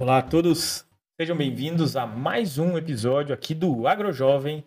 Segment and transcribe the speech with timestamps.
[0.00, 0.86] Olá a todos,
[1.20, 4.64] sejam bem-vindos a mais um episódio aqui do AgroJovem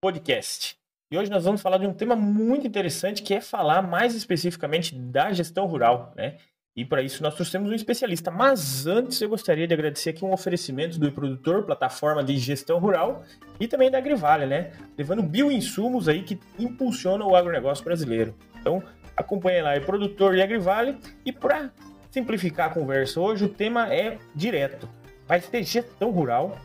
[0.00, 0.74] Podcast.
[1.12, 4.94] E hoje nós vamos falar de um tema muito interessante que é falar mais especificamente
[4.94, 6.38] da gestão rural, né?
[6.74, 8.30] E para isso nós trouxemos um especialista.
[8.30, 13.22] Mas antes eu gostaria de agradecer aqui um oferecimento do produtor, plataforma de gestão rural,
[13.60, 14.72] e também da Agrivale, né?
[14.96, 18.34] Levando bioinsumos aí que impulsionam o agronegócio brasileiro.
[18.58, 18.82] Então
[19.14, 20.96] acompanhe lá, é produtor e Agrivale.
[21.22, 21.70] E para
[22.10, 24.88] simplificar a conversa hoje, o tema é direto.
[25.26, 26.56] Vai ter gestão rural,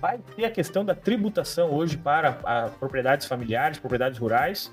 [0.00, 4.70] vai ter a questão da tributação hoje para a propriedades familiares, propriedades rurais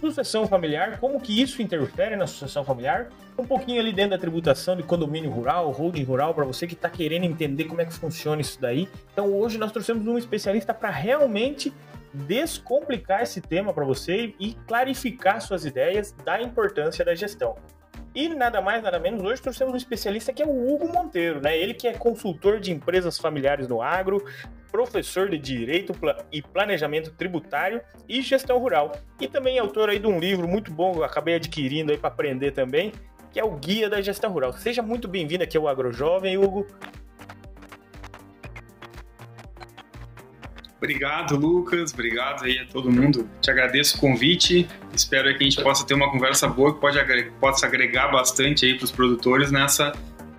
[0.00, 4.74] sucessão familiar, como que isso interfere na sucessão familiar, um pouquinho ali dentro da tributação
[4.74, 8.40] de condomínio rural, holding rural, para você que está querendo entender como é que funciona
[8.40, 8.88] isso daí.
[9.12, 11.72] Então hoje nós trouxemos um especialista para realmente
[12.12, 17.54] descomplicar esse tema para você e clarificar suas ideias da importância da gestão.
[18.14, 21.56] E nada mais, nada menos, hoje trouxemos um especialista que é o Hugo Monteiro, né?
[21.56, 24.24] Ele que é consultor de empresas familiares no agro,
[24.70, 25.92] professor de Direito
[26.32, 28.92] e Planejamento Tributário e Gestão Rural.
[29.20, 32.50] E também autor aí de um livro muito bom, eu acabei adquirindo aí para aprender
[32.50, 32.92] também,
[33.30, 34.52] que é o Guia da Gestão Rural.
[34.54, 36.66] Seja muito bem-vindo aqui ao AgroJovem, Hugo.
[40.80, 41.92] Obrigado, Lucas.
[41.92, 43.28] Obrigado aí a todo mundo.
[43.42, 44.66] Te agradeço o convite.
[44.94, 48.64] Espero que a gente possa ter uma conversa boa que pode agregar, possa agregar bastante
[48.64, 49.92] aí para os produtores nessa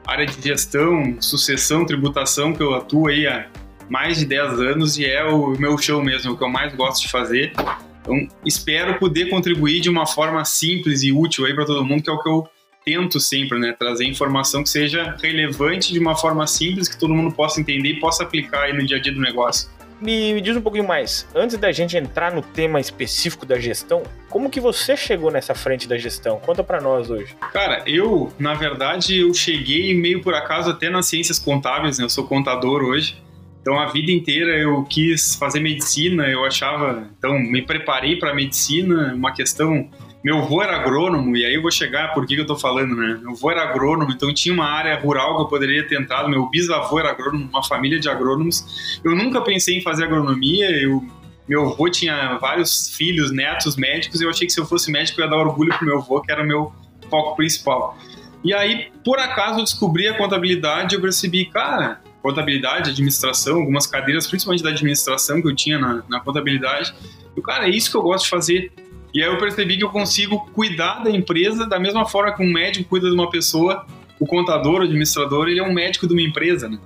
[0.05, 3.47] área de gestão, sucessão, tributação que eu atuo aí há
[3.87, 7.03] mais de 10 anos e é o meu show mesmo, o que eu mais gosto
[7.03, 7.53] de fazer.
[8.01, 12.09] Então, espero poder contribuir de uma forma simples e útil aí para todo mundo, que
[12.09, 12.49] é o que eu
[12.83, 13.75] tento sempre, né?
[13.77, 17.99] Trazer informação que seja relevante de uma forma simples, que todo mundo possa entender e
[17.99, 19.69] possa aplicar aí no dia a dia do negócio.
[20.01, 24.01] Me, me diz um pouquinho mais, antes da gente entrar no tema específico da gestão,
[24.29, 26.39] como que você chegou nessa frente da gestão?
[26.39, 27.35] Conta para nós hoje.
[27.53, 32.05] Cara, eu, na verdade, eu cheguei meio por acaso até nas ciências contábeis, né?
[32.05, 33.21] Eu sou contador hoje.
[33.61, 39.13] Então a vida inteira eu quis fazer medicina, eu achava, então me preparei para medicina,
[39.13, 39.87] uma questão
[40.23, 43.19] meu avô era agrônomo, e aí eu vou chegar por que, eu tô falando, né?
[43.21, 46.29] Meu avô era agrônomo, então tinha uma área rural que eu poderia ter entrado.
[46.29, 48.99] Meu bisavô era agrônomo, uma família de agrônomos.
[49.03, 51.03] Eu nunca pensei em fazer agronomia, eu,
[51.47, 55.19] meu avô tinha vários filhos, netos médicos, e eu achei que se eu fosse médico
[55.19, 56.71] eu ia dar orgulho pro meu avô, que era o meu
[57.09, 57.97] foco principal.
[58.43, 63.87] E aí, por acaso, eu descobri a contabilidade e eu percebi, cara, contabilidade, administração, algumas
[63.87, 66.93] cadeiras, principalmente da administração que eu tinha na, na contabilidade.
[67.35, 68.71] E, cara, é isso que eu gosto de fazer.
[69.13, 72.51] E aí eu percebi que eu consigo cuidar da empresa da mesma forma que um
[72.51, 73.85] médico cuida de uma pessoa,
[74.19, 76.79] o contador, o administrador, ele é um médico de uma empresa, né?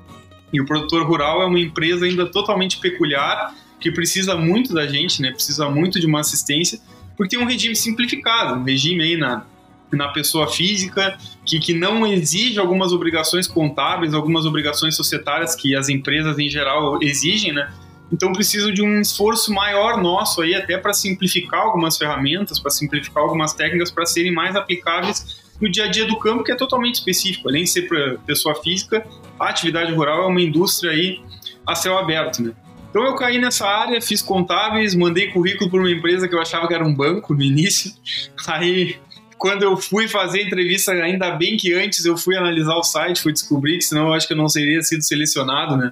[0.52, 5.22] E o produtor rural é uma empresa ainda totalmente peculiar, que precisa muito da gente,
[5.22, 5.32] né?
[5.32, 6.80] Precisa muito de uma assistência,
[7.16, 9.46] porque tem um regime simplificado, um regime aí na,
[9.92, 15.90] na pessoa física, que, que não exige algumas obrigações contábeis, algumas obrigações societárias que as
[15.90, 17.72] empresas em geral exigem, né?
[18.12, 23.24] Então preciso de um esforço maior nosso aí até para simplificar algumas ferramentas, para simplificar
[23.24, 26.96] algumas técnicas para serem mais aplicáveis no dia a dia do campo, que é totalmente
[26.96, 27.50] específico.
[27.50, 29.06] Além de ser para pessoa física,
[29.40, 31.20] a atividade rural é uma indústria aí
[31.66, 32.54] a céu aberto, né?
[32.90, 36.68] Então eu caí nessa área, fiz contábeis, mandei currículo para uma empresa que eu achava
[36.68, 37.92] que era um banco no início.
[38.48, 38.96] Aí
[39.38, 43.34] quando eu fui fazer entrevista, ainda bem que antes eu fui analisar o site, fui
[43.34, 45.92] descobrir que senão eu acho que eu não seria sido selecionado, né?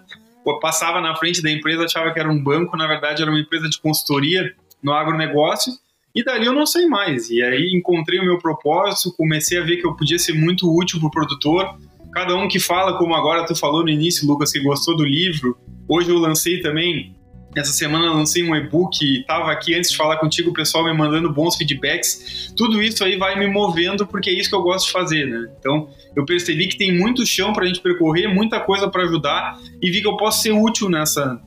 [0.61, 3.69] Passava na frente da empresa, achava que era um banco, na verdade era uma empresa
[3.69, 5.73] de consultoria no agronegócio,
[6.13, 7.29] e dali eu não sei mais.
[7.29, 10.99] E aí encontrei o meu propósito, comecei a ver que eu podia ser muito útil
[10.99, 11.75] para o produtor.
[12.13, 15.57] Cada um que fala, como agora tu falou no início, Lucas, que gostou do livro.
[15.87, 17.15] Hoje eu lancei também
[17.55, 21.31] essa semana lancei um e-book, estava aqui antes de falar contigo, o pessoal me mandando
[21.31, 22.51] bons feedbacks.
[22.57, 25.49] Tudo isso aí vai me movendo porque é isso que eu gosto de fazer, né?
[25.59, 29.59] Então, eu percebi que tem muito chão para a gente percorrer, muita coisa para ajudar
[29.81, 31.41] e vi que eu posso ser útil nessa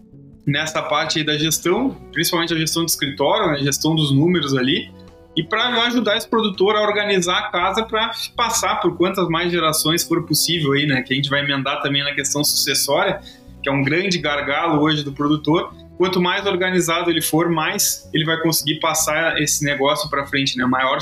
[0.46, 4.92] nessa parte da gestão, principalmente a gestão de escritório, né, a gestão dos números ali,
[5.36, 10.04] e para ajudar esse produtor a organizar a casa para passar por quantas mais gerações
[10.04, 11.02] for possível aí, né?
[11.02, 13.20] Que a gente vai emendar também na questão sucessória,
[13.62, 18.24] que é um grande gargalo hoje do produtor quanto mais organizado ele for, mais ele
[18.24, 20.64] vai conseguir passar esse negócio para frente, né?
[20.64, 20.98] Maior.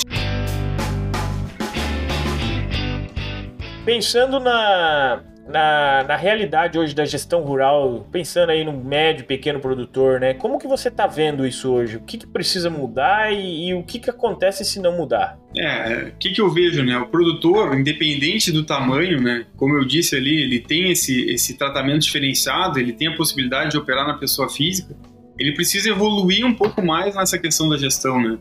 [3.84, 10.18] Pensando na, na, na realidade hoje da gestão rural, pensando aí no médio, pequeno produtor,
[10.18, 10.32] né?
[10.32, 11.96] Como que você está vendo isso hoje?
[11.96, 15.38] O que, que precisa mudar e, e, o que, que acontece se não mudar?
[15.54, 16.96] É, o que, que eu vejo, né?
[16.96, 19.44] O produtor, independente do tamanho, né?
[19.56, 23.76] Como eu disse ali, ele tem esse, esse tratamento diferenciado, ele tem a possibilidade de
[23.76, 24.96] operar na pessoa física,
[25.38, 28.38] ele precisa evoluir um pouco mais nessa questão da gestão, né?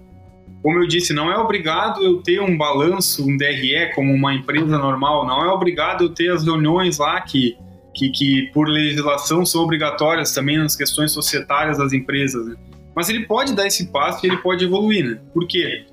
[0.64, 4.78] Como eu disse, não é obrigado eu ter um balanço, um DRE como uma empresa
[4.78, 7.56] normal, não é obrigado eu ter as reuniões lá que
[7.94, 12.56] que, que por legislação são obrigatórias também nas questões societárias das empresas, né?
[12.96, 15.20] Mas ele pode dar esse passo e ele pode evoluir, né?
[15.34, 15.86] Por quê?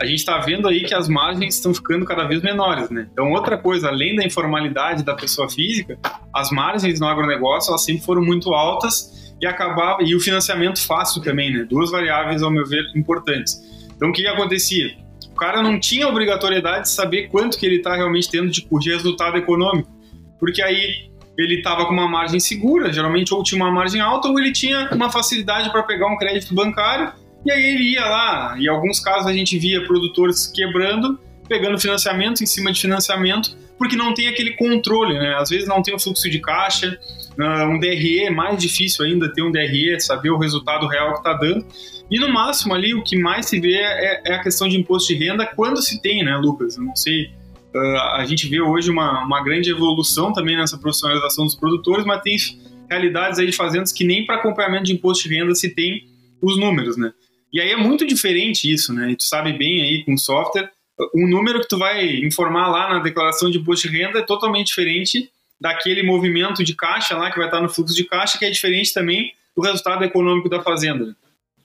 [0.00, 3.08] A gente está vendo aí que as margens estão ficando cada vez menores, né?
[3.12, 5.98] Então, outra coisa, além da informalidade da pessoa física,
[6.32, 11.22] as margens no agronegócio elas sempre foram muito altas e acabava e o financiamento fácil
[11.22, 11.64] também, né?
[11.68, 13.60] Duas variáveis, ao meu ver, importantes.
[13.96, 14.96] Então, o que, que acontecia?
[15.30, 18.90] O cara não tinha obrigatoriedade de saber quanto que ele está realmente tendo de, de
[18.90, 19.90] resultado econômico,
[20.38, 24.38] porque aí ele estava com uma margem segura, geralmente ou tinha uma margem alta ou
[24.38, 27.12] ele tinha uma facilidade para pegar um crédito bancário
[27.44, 28.56] e aí ele ia lá.
[28.58, 31.18] Em alguns casos a gente via produtores quebrando,
[31.48, 35.36] pegando financiamento em cima de financiamento, porque não tem aquele controle, né?
[35.36, 36.98] Às vezes não tem o fluxo de caixa,
[37.38, 41.18] ah, um DRE é mais difícil ainda ter um DRE, saber o resultado real que
[41.18, 41.66] está dando.
[42.10, 45.12] E no máximo ali o que mais se vê é, é, a questão de imposto
[45.12, 46.76] de renda quando se tem, né, Lucas?
[46.76, 47.30] Eu não sei
[47.74, 52.22] Uh, a gente vê hoje uma, uma grande evolução também nessa profissionalização dos produtores, mas
[52.22, 52.36] tem
[52.88, 56.06] realidades aí de fazendas que nem para acompanhamento de imposto de renda se tem
[56.40, 57.12] os números, né?
[57.52, 59.10] E aí é muito diferente isso, né?
[59.10, 60.70] E tu sabe bem aí com software,
[61.14, 64.68] o número que tu vai informar lá na declaração de imposto de renda é totalmente
[64.68, 65.30] diferente
[65.60, 68.92] daquele movimento de caixa lá que vai estar no fluxo de caixa, que é diferente
[68.92, 71.16] também do resultado econômico da fazenda.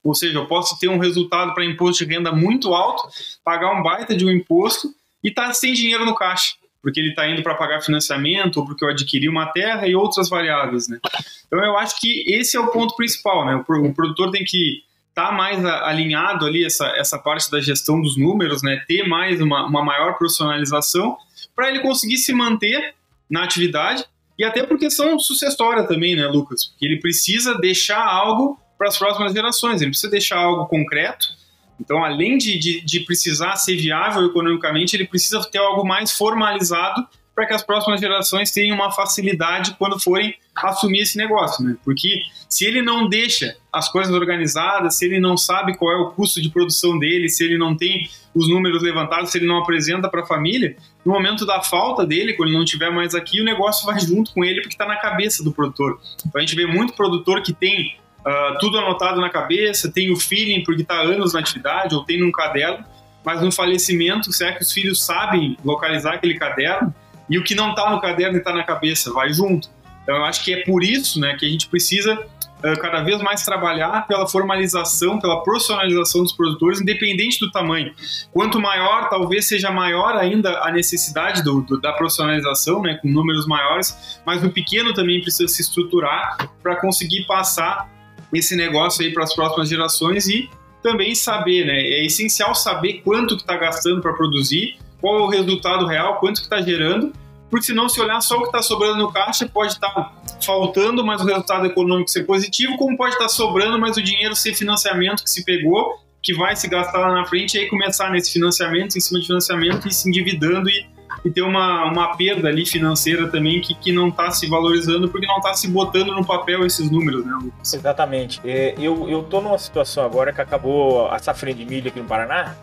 [0.03, 3.07] Ou seja, eu posso ter um resultado para imposto de renda muito alto,
[3.43, 4.93] pagar um baita de um imposto
[5.23, 8.85] e está sem dinheiro no caixa, porque ele está indo para pagar financiamento ou porque
[8.85, 10.99] eu adquiri uma terra e outras variáveis, né?
[11.45, 13.55] Então eu acho que esse é o ponto principal, né?
[13.55, 14.88] O produtor tem que estar
[15.25, 18.83] tá mais alinhado ali essa, essa parte da gestão dos números, né?
[18.87, 21.17] Ter mais uma, uma maior profissionalização
[21.55, 22.93] para ele conseguir se manter
[23.29, 24.05] na atividade
[24.37, 26.65] e até por questão sucessória também, né, Lucas?
[26.65, 31.39] Porque ele precisa deixar algo para as próximas gerações, ele precisa deixar algo concreto
[31.79, 37.07] então, além de, de, de, precisar ser viável economicamente, ele precisa ter algo mais formalizado
[37.39, 41.77] para que as próximas gerações tenham uma facilidade quando forem assumir esse negócio, né?
[41.85, 46.11] Porque se ele não deixa as coisas organizadas, se ele não sabe qual é o
[46.11, 50.09] custo de produção dele, se ele não tem os números levantados, se ele não apresenta
[50.09, 50.75] para a família,
[51.05, 54.33] no momento da falta dele, quando ele não estiver mais aqui, o negócio vai junto
[54.33, 55.97] com ele porque está na cabeça do produtor.
[56.25, 60.17] Então a gente vê muito produtor que tem uh, tudo anotado na cabeça, tem o
[60.17, 62.83] feeling porque está anos na atividade ou tem num caderno,
[63.23, 66.93] mas no falecimento, será que os filhos sabem localizar aquele caderno?
[67.29, 69.69] E o que não está no caderno e está na cabeça vai junto.
[70.03, 73.21] Então eu acho que é por isso né, que a gente precisa uh, cada vez
[73.21, 77.93] mais trabalhar pela formalização, pela profissionalização dos produtores, independente do tamanho.
[78.31, 83.45] Quanto maior, talvez seja maior ainda a necessidade do, do, da profissionalização, né, com números
[83.45, 87.87] maiores, mas o pequeno também precisa se estruturar para conseguir passar
[88.33, 90.49] esse negócio aí para as próximas gerações e
[90.81, 91.77] também saber, né?
[91.77, 96.37] É essencial saber quanto que está gastando para produzir, qual é o resultado real, quanto
[96.37, 97.13] que está gerando,
[97.49, 100.13] porque senão se olhar só o que está sobrando no caixa, pode estar tá
[100.45, 104.35] faltando, mas o resultado econômico ser positivo, como pode estar tá sobrando, mas o dinheiro
[104.35, 108.11] ser financiamento que se pegou, que vai se gastar lá na frente, e aí começar
[108.11, 112.47] nesse financiamento, em cima de financiamento, e se endividando e e ter uma, uma perda
[112.47, 116.25] ali financeira também que, que não está se valorizando porque não está se botando no
[116.25, 117.73] papel esses números, né, Lucas?
[117.73, 118.39] Exatamente.
[118.45, 122.05] É, eu, eu tô numa situação agora que acabou a safra de milho aqui no
[122.05, 122.55] Paraná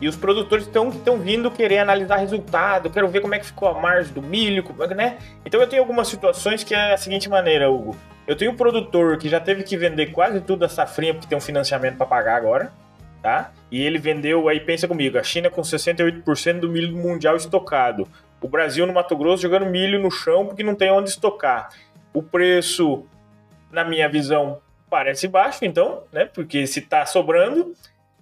[0.00, 3.74] e os produtores estão vindo querer analisar resultado, quero ver como é que ficou a
[3.74, 4.64] margem do milho,
[4.94, 5.18] né?
[5.44, 7.96] Então eu tenho algumas situações que é a seguinte maneira, Hugo.
[8.26, 11.38] Eu tenho um produtor que já teve que vender quase tudo a safrinha porque tem
[11.38, 12.70] um financiamento para pagar agora
[13.22, 13.52] tá?
[13.70, 18.08] E ele vendeu, aí pensa comigo, a China com 68% do milho mundial estocado.
[18.40, 21.70] O Brasil no Mato Grosso jogando milho no chão porque não tem onde estocar.
[22.12, 23.04] O preço,
[23.70, 26.24] na minha visão, parece baixo, então, né?
[26.26, 27.74] Porque se tá sobrando.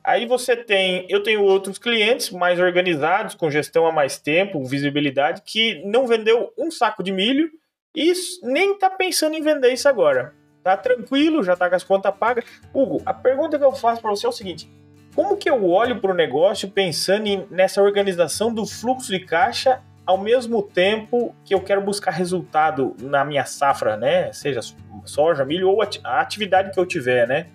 [0.06, 5.42] Aí você tem, eu tenho outros clientes mais organizados, com gestão há mais tempo, visibilidade,
[5.44, 7.50] que não vendeu um saco de milho
[7.92, 8.12] e
[8.44, 10.32] nem tá pensando em vender isso agora.
[10.62, 12.44] Tá tranquilo, já tá com as contas pagas.
[12.72, 14.70] Hugo, a pergunta que eu faço para você é o seguinte:
[15.12, 19.82] como que eu olho para o negócio pensando em, nessa organização do fluxo de caixa
[20.06, 24.32] ao mesmo tempo que eu quero buscar resultado na minha safra, né?
[24.32, 24.60] Seja
[25.04, 27.48] soja, milho ou a atividade que eu tiver, né?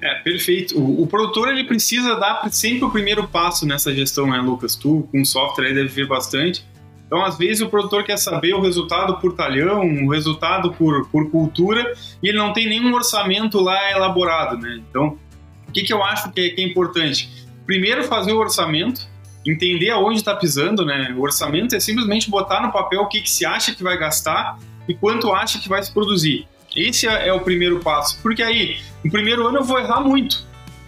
[0.00, 0.78] É, perfeito.
[0.78, 4.76] O, o, produtor ele precisa dar sempre o primeiro passo nessa gestão, né, Lucas?
[4.76, 6.64] Tu, com software, aí deve ver bastante.
[7.06, 11.30] Então, às vezes, o produtor quer saber o resultado por talhão, o resultado por, por
[11.30, 14.80] cultura, e ele não tem nenhum orçamento lá elaborado, né?
[14.88, 15.18] Então,
[15.66, 17.46] o que, que eu acho que é, que é importante?
[17.66, 19.08] Primeiro, fazer o orçamento,
[19.44, 21.14] entender aonde está pisando, né?
[21.16, 24.58] O orçamento é simplesmente botar no papel o que, que se acha que vai gastar
[24.86, 26.46] e quanto acha que vai se produzir.
[26.76, 30.46] Esse é, é o primeiro passo, porque aí, no primeiro ano eu vou errar muito.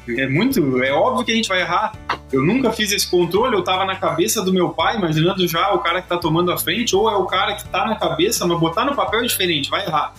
[0.08, 1.92] É muito, é óbvio que a gente vai errar.
[2.32, 5.78] Eu nunca fiz esse controle, eu estava na cabeça do meu pai, imaginando já o
[5.78, 8.58] cara que está tomando a frente, ou é o cara que está na cabeça, mas
[8.58, 10.14] botar no papel é diferente, vai errar.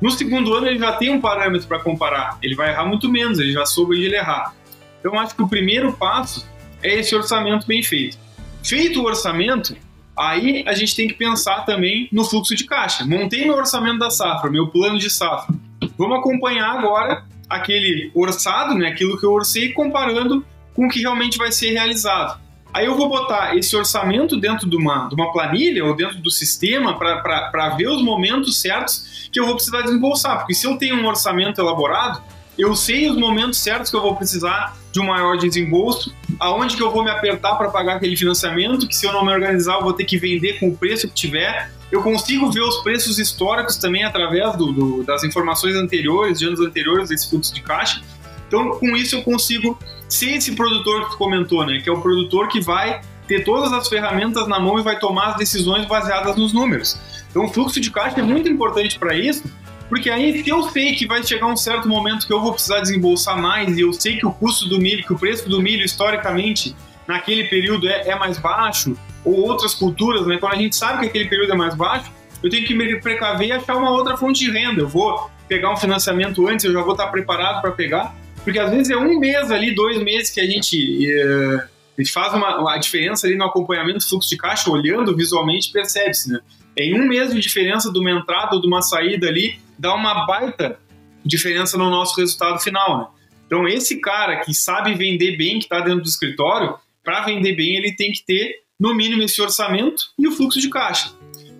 [0.00, 3.38] No segundo ano ele já tem um parâmetro para comparar, ele vai errar muito menos,
[3.38, 4.54] ele já soube onde ele errar.
[4.98, 6.46] Então acho que o primeiro passo
[6.82, 8.18] é esse orçamento bem feito.
[8.62, 9.76] Feito o orçamento,
[10.20, 13.04] aí a gente tem que pensar também no fluxo de caixa.
[13.04, 15.54] Montei meu orçamento da safra, meu plano de safra.
[15.96, 21.36] Vamos acompanhar agora aquele orçado, né, aquilo que eu orcei, comparando com o que realmente
[21.36, 22.40] vai ser realizado.
[22.72, 26.30] Aí eu vou botar esse orçamento dentro de uma, de uma planilha ou dentro do
[26.30, 30.38] sistema para ver os momentos certos que eu vou precisar desembolsar.
[30.38, 32.22] Porque se eu tenho um orçamento elaborado,
[32.56, 36.82] eu sei os momentos certos que eu vou precisar de um maior desembolso, aonde que
[36.82, 39.82] eu vou me apertar para pagar aquele financiamento, que se eu não me organizar eu
[39.82, 41.70] vou ter que vender com o preço que tiver.
[41.92, 46.60] Eu consigo ver os preços históricos também através do, do, das informações anteriores, de anos
[46.60, 48.00] anteriores, desse fluxo de caixa.
[48.46, 49.78] Então, com isso eu consigo
[50.08, 51.80] ser esse produtor que tu comentou, né?
[51.80, 55.30] Que é o produtor que vai ter todas as ferramentas na mão e vai tomar
[55.30, 56.98] as decisões baseadas nos números.
[57.30, 59.44] Então, o fluxo de caixa é muito importante para isso,
[59.90, 62.80] porque aí, se eu sei que vai chegar um certo momento que eu vou precisar
[62.80, 65.84] desembolsar mais e eu sei que o custo do milho, que o preço do milho
[65.84, 66.76] historicamente
[67.08, 70.38] naquele período é, é mais baixo, ou outras culturas, né?
[70.38, 73.48] Quando a gente sabe que aquele período é mais baixo, eu tenho que me precaver
[73.48, 74.80] e achar uma outra fonte de renda.
[74.80, 78.70] Eu vou pegar um financiamento antes, eu já vou estar preparado para pegar, porque às
[78.70, 81.62] vezes é um mês ali, dois meses que a gente, uh,
[81.98, 86.30] a faz uma, uma diferença ali no acompanhamento do fluxo de caixa, olhando visualmente, percebe-se,
[86.30, 86.38] né?
[86.76, 90.26] Em um mês de diferença de uma entrada ou de uma saída ali, dá uma
[90.26, 90.78] baita
[91.24, 93.06] diferença no nosso resultado final, né?
[93.46, 97.76] Então, esse cara que sabe vender bem, que está dentro do escritório, para vender bem,
[97.76, 101.12] ele tem que ter, no mínimo, esse orçamento e o fluxo de caixa.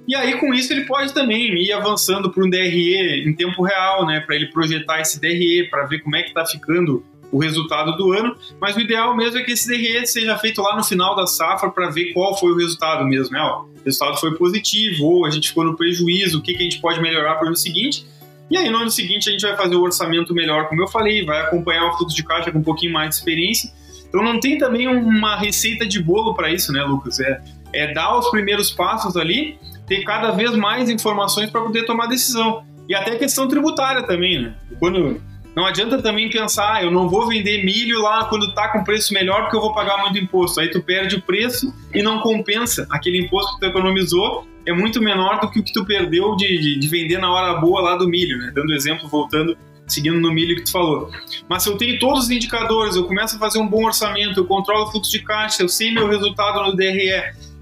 [0.06, 4.06] E aí, com isso, ele pode também ir avançando para um DRE em tempo real,
[4.06, 4.20] né?
[4.20, 8.12] Para ele projetar esse DRE, para ver como é que está ficando o resultado do
[8.12, 8.36] ano.
[8.60, 11.70] Mas o ideal mesmo é que esse DRE seja feito lá no final da safra
[11.70, 13.40] para ver qual foi o resultado mesmo, né?
[13.40, 16.62] Ó, o resultado foi positivo ou a gente ficou no prejuízo, o que, que a
[16.62, 18.06] gente pode melhorar para o ano seguinte.
[18.50, 21.24] E aí, no ano seguinte, a gente vai fazer o orçamento melhor, como eu falei,
[21.24, 23.72] vai acompanhar o fluxo de caixa com um pouquinho mais de experiência.
[24.08, 27.20] Então, não tem também uma receita de bolo para isso, né, Lucas?
[27.20, 27.40] É,
[27.72, 29.56] é dar os primeiros passos ali,
[29.86, 32.64] ter cada vez mais informações para poder tomar decisão.
[32.88, 34.54] E até questão tributária também, né?
[34.80, 35.22] Quando
[35.54, 39.12] não adianta também pensar, ah, eu não vou vender milho lá quando está com preço
[39.12, 40.60] melhor porque eu vou pagar muito imposto.
[40.60, 42.86] Aí tu perde o preço e não compensa.
[42.90, 46.46] Aquele imposto que tu economizou é muito menor do que o que tu perdeu de,
[46.58, 48.52] de, de vender na hora boa lá do milho, né?
[48.54, 49.56] Dando exemplo, voltando,
[49.88, 51.10] seguindo no milho que tu falou.
[51.48, 54.46] Mas se eu tenho todos os indicadores, eu começo a fazer um bom orçamento, eu
[54.46, 57.10] controlo o fluxo de caixa, eu sei meu resultado no DRE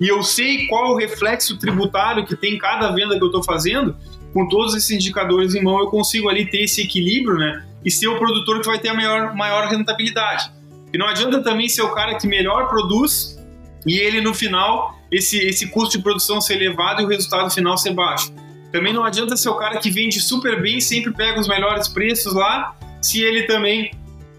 [0.00, 3.97] e eu sei qual o reflexo tributário que tem cada venda que eu estou fazendo,
[4.33, 7.64] com todos esses indicadores em mão, eu consigo ali ter esse equilíbrio, né?
[7.88, 10.52] E ser o produtor que vai ter a maior, maior rentabilidade.
[10.92, 13.38] E não adianta também ser o cara que melhor produz
[13.87, 17.78] e ele no final, esse, esse custo de produção ser elevado e o resultado final
[17.78, 18.30] ser baixo.
[18.71, 22.35] Também não adianta ser o cara que vende super bem, sempre pega os melhores preços
[22.35, 23.90] lá, se ele também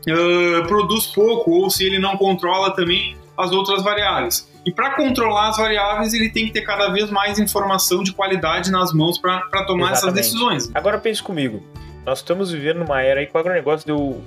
[0.08, 4.48] uh, produz pouco ou se ele não controla também as outras variáveis.
[4.63, 8.70] E para controlar as variáveis, ele tem que ter cada vez mais informação de qualidade
[8.70, 9.96] nas mãos para tomar Exatamente.
[9.96, 10.72] essas decisões.
[10.75, 11.63] Agora pense comigo.
[12.10, 14.20] Nós estamos vivendo numa era aí que o agronegócio deu,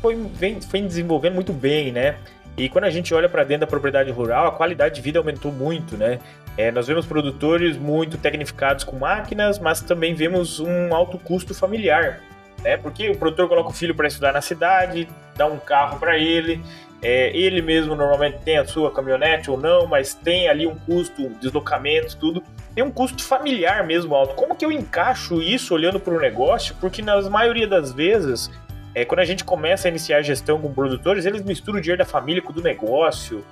[0.00, 2.16] foi, vem, foi desenvolvendo muito bem, né?
[2.56, 5.52] E quando a gente olha para dentro da propriedade rural, a qualidade de vida aumentou
[5.52, 6.18] muito, né?
[6.56, 12.22] É, nós vemos produtores muito tecnificados com máquinas, mas também vemos um alto custo familiar,
[12.64, 12.78] né?
[12.78, 16.62] Porque o produtor coloca o filho para estudar na cidade, dá um carro para ele,
[17.02, 21.28] é, ele mesmo normalmente tem a sua caminhonete ou não, mas tem ali um custo,
[21.38, 22.42] deslocamento, tudo.
[22.76, 24.34] Tem um custo familiar mesmo alto.
[24.34, 26.76] Como que eu encaixo isso olhando para o negócio?
[26.78, 28.50] Porque na maioria das vezes,
[28.94, 31.98] é, quando a gente começa a iniciar a gestão com produtores, eles misturam o dinheiro
[31.98, 33.42] da família com o do negócio.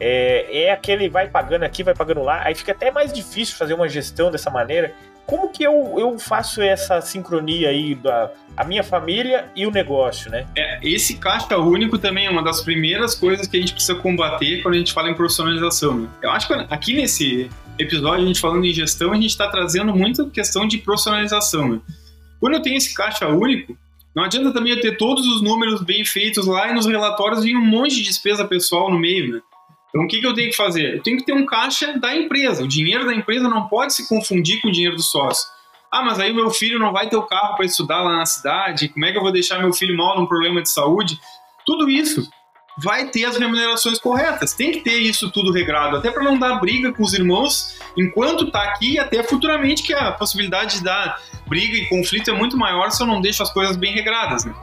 [0.00, 2.40] É, é aquele vai pagando aqui, vai pagando lá.
[2.42, 4.94] Aí fica até mais difícil fazer uma gestão dessa maneira.
[5.26, 10.30] Como que eu, eu faço essa sincronia aí da a minha família e o negócio,
[10.30, 10.46] né?
[10.56, 14.62] É, esse caixa único também é uma das primeiras coisas que a gente precisa combater
[14.62, 16.00] quando a gente fala em profissionalização.
[16.00, 16.08] Né?
[16.22, 17.50] Eu acho que aqui nesse
[17.82, 21.68] episódio, a gente falando em gestão, a gente está trazendo muita questão de profissionalização.
[21.68, 21.80] Né?
[22.38, 23.76] Quando eu tenho esse caixa único,
[24.14, 27.56] não adianta também eu ter todos os números bem feitos lá e nos relatórios vir
[27.56, 29.40] um monte de despesa pessoal no meio, né?
[29.88, 30.96] Então, o que, que eu tenho que fazer?
[30.96, 32.62] Eu tenho que ter um caixa da empresa.
[32.62, 35.48] O dinheiro da empresa não pode se confundir com o dinheiro do sócio.
[35.90, 38.88] Ah, mas aí meu filho não vai ter o carro para estudar lá na cidade.
[38.88, 41.18] Como é que eu vou deixar meu filho mal num problema de saúde?
[41.66, 42.28] Tudo isso
[42.82, 44.54] vai ter as remunerações corretas.
[44.54, 48.44] Tem que ter isso tudo regrado, até para não dar briga com os irmãos enquanto
[48.44, 52.90] está aqui, até futuramente, que a possibilidade de dar briga e conflito é muito maior
[52.90, 54.44] se eu não deixo as coisas bem regradas.
[54.44, 54.54] Né?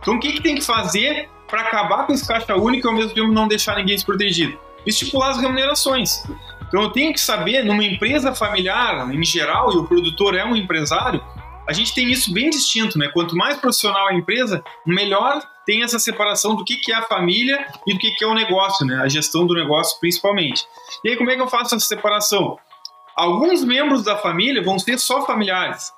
[0.00, 2.94] Então, o que, que tem que fazer para acabar com esse caixa único e ao
[2.94, 4.58] mesmo tempo não deixar ninguém desprotegido?
[4.86, 6.24] Estipular as remunerações.
[6.66, 10.54] Então eu tenho que saber, numa empresa familiar, em geral, e o produtor é um
[10.54, 11.20] empresário,
[11.68, 13.08] a gente tem isso bem distinto, né?
[13.12, 17.64] Quanto mais profissional a empresa, melhor tem essa separação do que, que é a família
[17.86, 19.00] e do que, que é o negócio, né?
[19.04, 20.66] A gestão do negócio, principalmente.
[21.04, 22.58] E aí, como é que eu faço essa separação?
[23.14, 25.92] Alguns membros da família vão ser só familiares.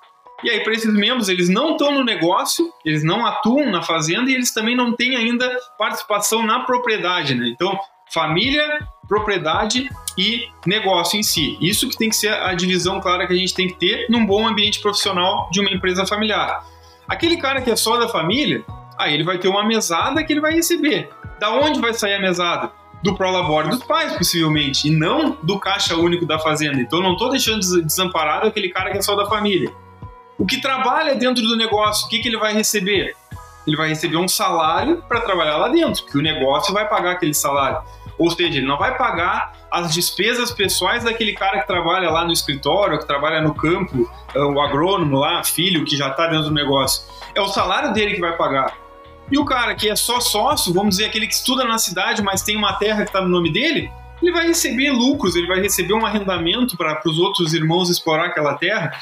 [0.44, 4.30] E aí, para esses membros, eles não estão no negócio, eles não atuam na fazenda
[4.30, 7.48] e eles também não têm ainda participação na propriedade, né?
[7.48, 7.74] Então,
[8.12, 9.88] família, propriedade
[10.18, 11.56] e negócio em si.
[11.62, 14.26] Isso que tem que ser a divisão clara que a gente tem que ter num
[14.26, 16.62] bom ambiente profissional de uma empresa familiar.
[17.08, 18.62] Aquele cara que é só da família,
[18.98, 21.10] aí ele vai ter uma mesada que ele vai receber.
[21.38, 22.70] Da onde vai sair a mesada?
[23.02, 26.80] Do prolabore dos pais, possivelmente, e não do caixa único da fazenda.
[26.80, 29.72] Então não estou deixando desamparado aquele cara que é só da família.
[30.38, 33.14] O que trabalha dentro do negócio, o que, que ele vai receber?
[33.66, 37.34] Ele vai receber um salário para trabalhar lá dentro, que o negócio vai pagar aquele
[37.34, 37.82] salário.
[38.18, 42.32] Ou seja, ele não vai pagar as despesas pessoais daquele cara que trabalha lá no
[42.32, 46.54] escritório, que trabalha no campo, é, o agrônomo lá, filho, que já está dentro do
[46.54, 47.02] negócio.
[47.34, 48.81] É o salário dele que vai pagar.
[49.32, 52.42] E o cara que é só sócio, vamos dizer, aquele que estuda na cidade, mas
[52.42, 55.94] tem uma terra que está no nome dele, ele vai receber lucros, ele vai receber
[55.94, 58.92] um arrendamento para os outros irmãos explorar aquela terra.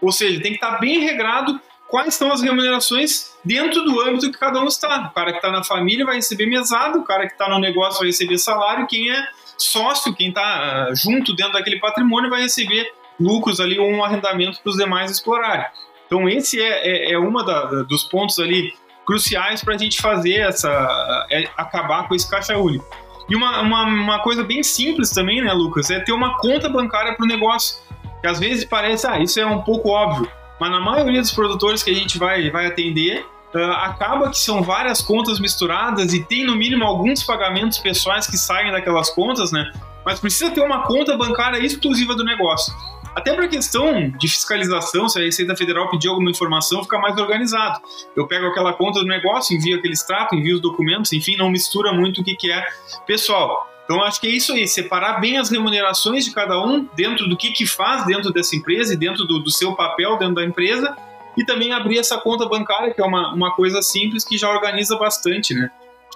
[0.00, 4.30] Ou seja, tem que estar tá bem regrado quais são as remunerações dentro do âmbito
[4.30, 5.08] que cada um está.
[5.08, 7.98] O cara que está na família vai receber mesada, o cara que está no negócio
[7.98, 9.26] vai receber salário, quem é
[9.58, 14.62] sócio, quem está uh, junto dentro daquele patrimônio vai receber lucros ali ou um arrendamento
[14.62, 15.66] para os demais explorarem.
[16.06, 18.72] Então esse é, é, é uma da, dos pontos ali
[19.10, 22.86] cruciais para a gente fazer essa é, acabar com esse caixa único.
[23.28, 27.16] E uma, uma, uma, coisa bem simples também, né, Lucas, é ter uma conta bancária
[27.16, 27.76] para o negócio.
[28.20, 31.82] Que às vezes parece, ah, isso é um pouco óbvio, mas na maioria dos produtores
[31.82, 36.44] que a gente vai, vai atender, uh, acaba que são várias contas misturadas e tem
[36.44, 39.72] no mínimo alguns pagamentos pessoais que saem daquelas contas, né?
[40.04, 42.72] Mas precisa ter uma conta bancária exclusiva do negócio.
[43.14, 47.80] Até para questão de fiscalização, se a Receita Federal pedir alguma informação, fica mais organizado.
[48.16, 51.92] Eu pego aquela conta do negócio, envio aquele extrato, envio os documentos, enfim, não mistura
[51.92, 52.64] muito o que, que é
[53.06, 53.68] pessoal.
[53.84, 57.36] Então, acho que é isso aí, separar bem as remunerações de cada um dentro do
[57.36, 60.96] que, que faz dentro dessa empresa e dentro do, do seu papel dentro da empresa
[61.36, 64.96] e também abrir essa conta bancária, que é uma, uma coisa simples que já organiza
[64.96, 65.70] bastante, né?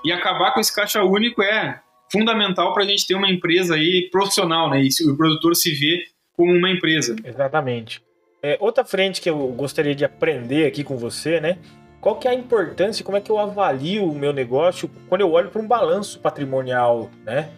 [0.04, 1.80] E acabar com esse caixa único é
[2.12, 4.82] fundamental para a gente ter uma empresa aí profissional, né?
[4.84, 6.04] E o produtor se vê
[6.36, 7.16] como uma empresa.
[7.24, 8.02] Exatamente.
[8.42, 11.58] É, outra frente que eu gostaria de aprender aqui com você, né?
[12.00, 15.32] Qual que é a importância, como é que eu avalio o meu negócio quando eu
[15.32, 17.48] olho para um balanço patrimonial, né?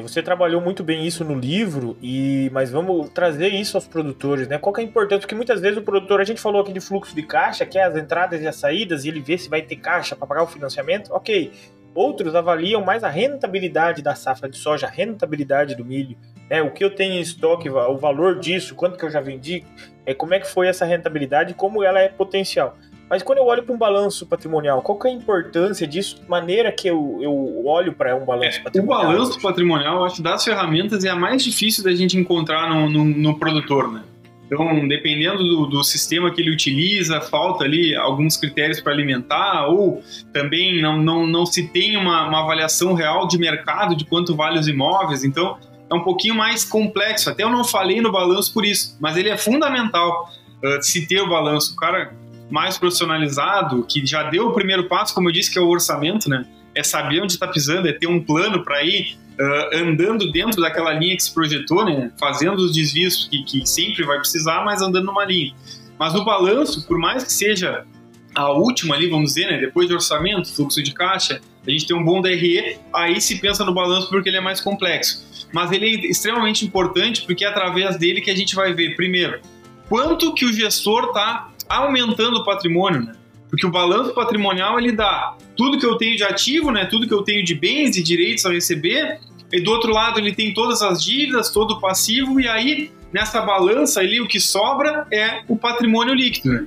[0.00, 4.56] Você trabalhou muito bem isso no livro, e mas vamos trazer isso aos produtores, né?
[4.56, 5.20] Qual que é a importância?
[5.20, 7.84] Porque muitas vezes o produtor, a gente falou aqui de fluxo de caixa, que é
[7.84, 10.46] as entradas e as saídas, e ele vê se vai ter caixa para pagar o
[10.46, 11.52] financiamento, ok.
[11.94, 16.16] Outros avaliam mais a rentabilidade da safra de soja, a rentabilidade do milho,
[16.52, 16.60] né?
[16.60, 19.64] O que eu tenho em estoque, o valor disso, quanto que eu já vendi,
[20.04, 22.76] é como é que foi essa rentabilidade, como ela é potencial.
[23.08, 26.22] Mas quando eu olho para um balanço patrimonial, qual que é a importância disso?
[26.28, 29.00] Maneira que eu, eu olho para um balanço é, patrimonial?
[29.00, 33.04] O balanço patrimonial, acho das ferramentas, é a mais difícil da gente encontrar no, no,
[33.04, 34.02] no produtor, né?
[34.46, 40.02] Então, dependendo do, do, sistema que ele utiliza, falta ali alguns critérios para alimentar, ou
[40.30, 44.58] também não, não, não se tem uma, uma avaliação real de mercado de quanto vale
[44.58, 45.24] os imóveis.
[45.24, 45.56] Então,
[45.92, 47.28] é um pouquinho mais complexo.
[47.28, 50.30] Até eu não falei no balanço por isso, mas ele é fundamental
[50.64, 51.74] uh, se ter o balanço.
[51.74, 52.14] O cara
[52.50, 56.28] mais profissionalizado, que já deu o primeiro passo, como eu disse, que é o orçamento,
[56.28, 56.46] né?
[56.74, 60.92] É saber onde está pisando, é ter um plano para ir uh, andando dentro daquela
[60.92, 62.10] linha que se projetou, né?
[62.18, 65.54] Fazendo os desvios que, que sempre vai precisar, mas andando numa linha.
[65.98, 67.84] Mas o balanço, por mais que seja
[68.34, 69.58] a última ali, vamos dizer, né?
[69.58, 73.64] Depois do orçamento, fluxo de caixa, a gente tem um bom DRE, aí se pensa
[73.64, 75.48] no balanço porque ele é mais complexo.
[75.52, 79.40] Mas ele é extremamente importante porque é através dele que a gente vai ver, primeiro,
[79.88, 83.12] quanto que o gestor está aumentando o patrimônio, né?
[83.50, 86.86] Porque o balanço patrimonial ele dá tudo que eu tenho de ativo, né?
[86.86, 89.20] Tudo que eu tenho de bens e direitos a receber,
[89.52, 93.42] e do outro lado ele tem todas as dívidas, todo o passivo, e aí nessa
[93.42, 96.48] balança ali o que sobra é o patrimônio líquido.
[96.48, 96.66] Né?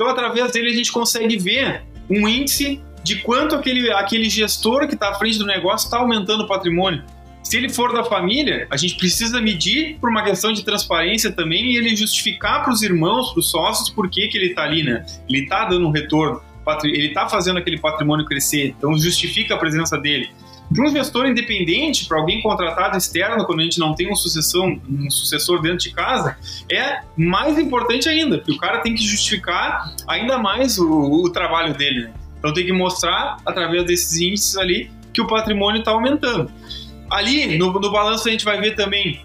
[0.00, 4.94] Então através dele a gente consegue ver um índice de quanto aquele, aquele gestor que
[4.94, 7.04] está à frente do negócio está aumentando o patrimônio.
[7.42, 11.72] Se ele for da família, a gente precisa medir por uma questão de transparência também
[11.72, 14.82] e ele justificar para os irmãos, para os sócios, por que, que ele está ali,
[14.82, 15.04] né?
[15.28, 16.40] Ele está dando um retorno,
[16.84, 20.30] ele está fazendo aquele patrimônio crescer, então justifica a presença dele.
[20.72, 24.80] Para um gestor independente, para alguém contratado externo, quando a gente não tem um, sucessão,
[24.88, 26.36] um sucessor dentro de casa,
[26.70, 31.74] é mais importante ainda, porque o cara tem que justificar ainda mais o, o trabalho
[31.74, 32.04] dele.
[32.04, 32.12] Né?
[32.38, 36.50] Então tem que mostrar, através desses índices ali, que o patrimônio está aumentando.
[37.10, 39.20] Ali, no, no balanço, a gente vai ver também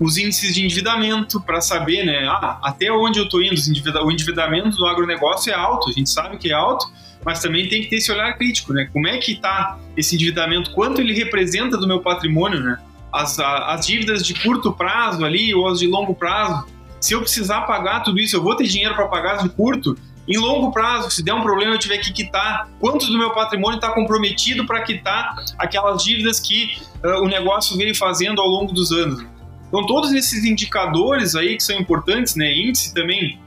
[0.00, 3.60] os índices de endividamento para saber né, ah, até onde eu estou indo.
[4.04, 6.86] O endividamento do agronegócio é alto, a gente sabe que é alto,
[7.24, 8.88] mas também tem que ter esse olhar crítico, né?
[8.92, 12.78] Como é que está esse endividamento, quanto ele representa do meu patrimônio, né?
[13.12, 16.66] As, as dívidas de curto prazo ali ou as de longo prazo.
[17.00, 19.96] Se eu precisar pagar tudo isso, eu vou ter dinheiro para pagar de curto.
[20.28, 23.76] Em longo prazo, se der um problema eu tiver que quitar, quanto do meu patrimônio
[23.76, 28.92] está comprometido para quitar aquelas dívidas que uh, o negócio veio fazendo ao longo dos
[28.92, 29.24] anos.
[29.68, 33.38] Então, todos esses indicadores aí que são importantes, né, índice também,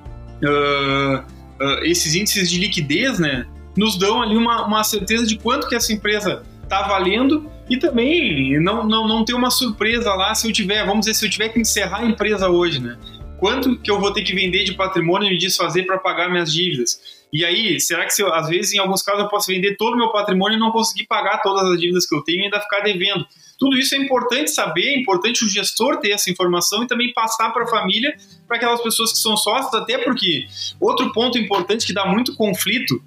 [0.43, 5.67] uh, uh, esses índices de liquidez, né, nos dão ali uma, uma certeza de quanto
[5.67, 10.47] que essa empresa está valendo e também não, não, não ter uma surpresa lá se
[10.47, 12.97] eu tiver, vamos dizer, se eu tiver que encerrar a empresa hoje, né?
[13.39, 16.53] Quanto que eu vou ter que vender de patrimônio e me desfazer para pagar minhas
[16.53, 16.99] dívidas?
[17.34, 19.93] E aí, será que se eu, às vezes, em alguns casos, eu posso vender todo
[19.93, 22.62] o meu patrimônio e não conseguir pagar todas as dívidas que eu tenho e ainda
[22.62, 23.25] ficar devendo?
[23.62, 27.52] Tudo isso é importante saber, é importante o gestor ter essa informação e também passar
[27.52, 28.12] para a família,
[28.47, 30.47] para aquelas pessoas que são sócios, até porque
[30.80, 33.00] outro ponto importante que dá muito conflito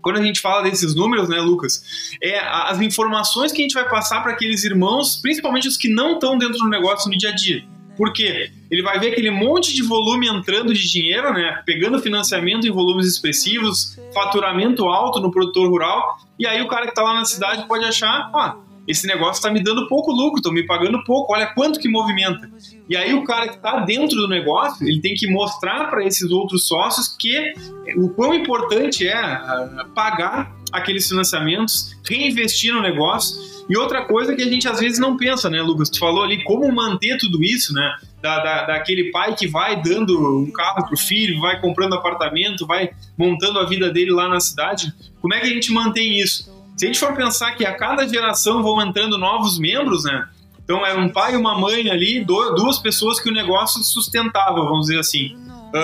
[0.00, 3.86] quando a gente fala desses números, né, Lucas, é as informações que a gente vai
[3.86, 7.34] passar para aqueles irmãos, principalmente os que não estão dentro do negócio no dia a
[7.34, 7.62] dia.
[7.94, 8.50] Por quê?
[8.70, 11.62] Ele vai ver aquele monte de volume entrando de dinheiro, né?
[11.66, 16.92] Pegando financiamento em volumes expressivos, faturamento alto no produtor rural, e aí o cara que
[16.92, 18.56] está lá na cidade pode achar, ah,
[18.88, 22.50] esse negócio está me dando pouco lucro, estão me pagando pouco, olha quanto que movimenta.
[22.88, 26.30] E aí o cara que está dentro do negócio, ele tem que mostrar para esses
[26.30, 27.52] outros sócios que
[27.96, 33.36] o quão importante é ah, pagar aqueles financiamentos, reinvestir no negócio.
[33.68, 35.90] E outra coisa que a gente às vezes não pensa, né, Lucas?
[35.90, 37.94] Tu falou ali como manter tudo isso, né?
[38.22, 42.90] Da, da, daquele pai que vai dando um carro pro filho, vai comprando apartamento, vai
[43.18, 44.92] montando a vida dele lá na cidade.
[45.20, 46.57] Como é que a gente mantém isso?
[46.78, 50.28] Se a gente for pensar que a cada geração vão entrando novos membros, né?
[50.62, 54.86] Então era um pai e uma mãe ali, duas pessoas que o negócio sustentava, vamos
[54.86, 55.36] dizer assim.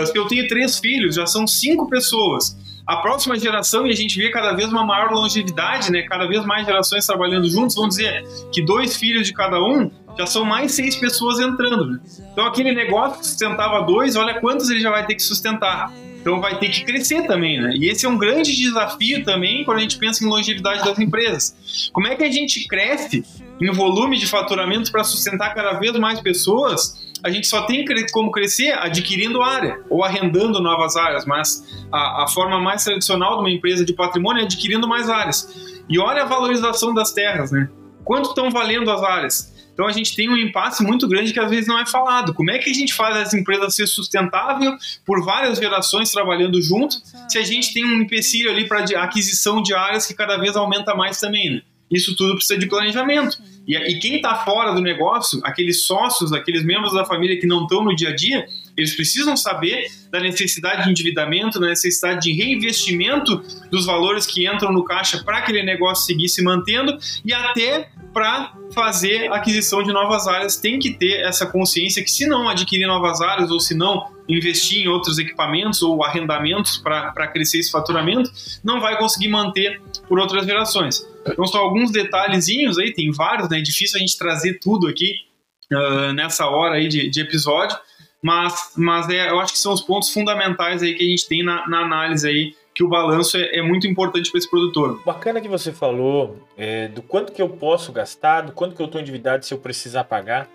[0.07, 2.57] Se eu tenho três filhos, já são cinco pessoas.
[2.87, 6.03] A próxima geração, e a gente vê cada vez uma maior longevidade, né?
[6.03, 10.27] Cada vez mais gerações trabalhando juntos, vamos dizer que dois filhos de cada um já
[10.27, 11.87] são mais seis pessoas entrando.
[11.87, 12.01] Né?
[12.33, 15.91] Então aquele negócio que sustentava dois, olha quantos ele já vai ter que sustentar.
[16.25, 17.75] Então vai ter que crescer também, né?
[17.77, 21.91] E esse é um grande desafio também quando a gente pensa em longevidade das empresas.
[21.93, 23.23] Como é que a gente cresce
[23.61, 27.13] em volume de faturamento para sustentar cada vez mais pessoas?
[27.23, 32.29] A gente só tem como crescer adquirindo área ou arrendando novas áreas, mas a, a
[32.29, 35.77] forma mais tradicional de uma empresa de patrimônio é adquirindo mais áreas.
[35.91, 37.69] E olha a valorização das terras, né?
[38.03, 39.54] Quanto estão valendo as áreas?
[39.75, 42.33] Então a gente tem um impasse muito grande que às vezes não é falado.
[42.33, 46.97] Como é que a gente faz essa empresa ser sustentável por várias gerações trabalhando junto,
[47.29, 50.95] se a gente tem um empecilho ali para aquisição de áreas que cada vez aumenta
[50.95, 51.63] mais também, né?
[51.91, 53.37] Isso tudo precisa de planejamento.
[53.67, 57.63] E, e quem está fora do negócio, aqueles sócios, aqueles membros da família que não
[57.63, 62.33] estão no dia a dia, eles precisam saber da necessidade de endividamento, da necessidade de
[62.33, 67.89] reinvestimento dos valores que entram no caixa para aquele negócio seguir se mantendo e até
[68.13, 70.57] para fazer aquisição de novas áreas.
[70.57, 74.85] Tem que ter essa consciência que, se não adquirir novas áreas ou se não investir
[74.85, 78.31] em outros equipamentos ou arrendamentos para crescer esse faturamento,
[78.63, 81.07] não vai conseguir manter por outras gerações.
[81.27, 83.59] Então, só alguns detalhezinhos aí, tem vários, né?
[83.59, 85.13] É difícil a gente trazer tudo aqui
[85.73, 87.77] uh, nessa hora aí de, de episódio,
[88.25, 91.45] mas, mas é, eu acho que são os pontos fundamentais aí que a gente tem
[91.45, 95.03] na, na análise aí que o balanço é, é muito importante para esse produtor.
[95.05, 98.87] Bacana que você falou é, do quanto que eu posso gastar, do quanto que eu
[98.87, 100.49] estou endividado se eu precisar pagar.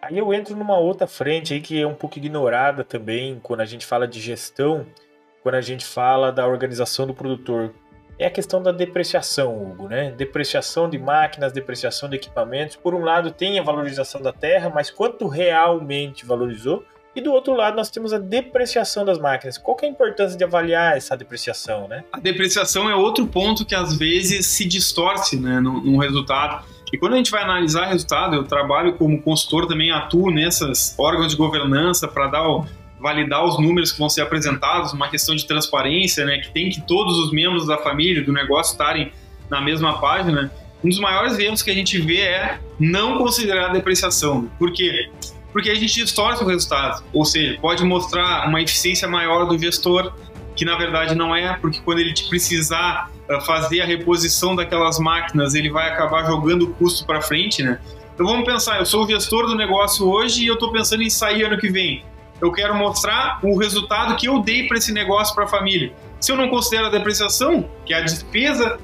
[0.00, 3.66] Aí eu entro numa outra frente aí que é um pouco ignorada também quando a
[3.66, 4.86] gente fala de gestão,
[5.42, 7.74] quando a gente fala da organização do produtor.
[8.20, 10.12] É a questão da depreciação, Hugo, né?
[10.12, 12.76] Depreciação de máquinas, depreciação de equipamentos.
[12.76, 16.84] Por um lado tem a valorização da terra, mas quanto realmente valorizou?
[17.16, 19.56] E do outro lado, nós temos a depreciação das máquinas.
[19.56, 22.04] Qual é a importância de avaliar essa depreciação, né?
[22.12, 26.62] A depreciação é outro ponto que às vezes se distorce né, no, no resultado.
[26.92, 31.30] E quando a gente vai analisar resultado, eu trabalho como consultor também, atuo nessas órgãos
[31.30, 32.66] de governança para dar o,
[33.00, 36.82] validar os números que vão ser apresentados, uma questão de transparência, né, que tem que
[36.82, 39.10] todos os membros da família, do negócio estarem
[39.48, 40.52] na mesma página.
[40.84, 44.50] Um dos maiores erros que a gente vê é não considerar a depreciação.
[44.58, 45.10] Por quê?
[45.56, 47.02] Porque a gente distorce o resultado.
[47.14, 50.12] Ou seja, pode mostrar uma eficiência maior do gestor,
[50.54, 55.54] que na verdade não é, porque quando ele precisar eh, fazer a reposição daquelas máquinas,
[55.54, 57.80] ele vai acabar jogando o custo para frente, né?
[58.12, 61.08] Então vamos pensar, eu sou o gestor do negócio hoje e eu estou pensando em
[61.08, 62.04] sair ano que vem.
[62.38, 65.90] eu quero mostrar o resultado que eu dei para esse negócio para a família.
[66.20, 68.78] Se eu não considero a depreciação, que é a despesa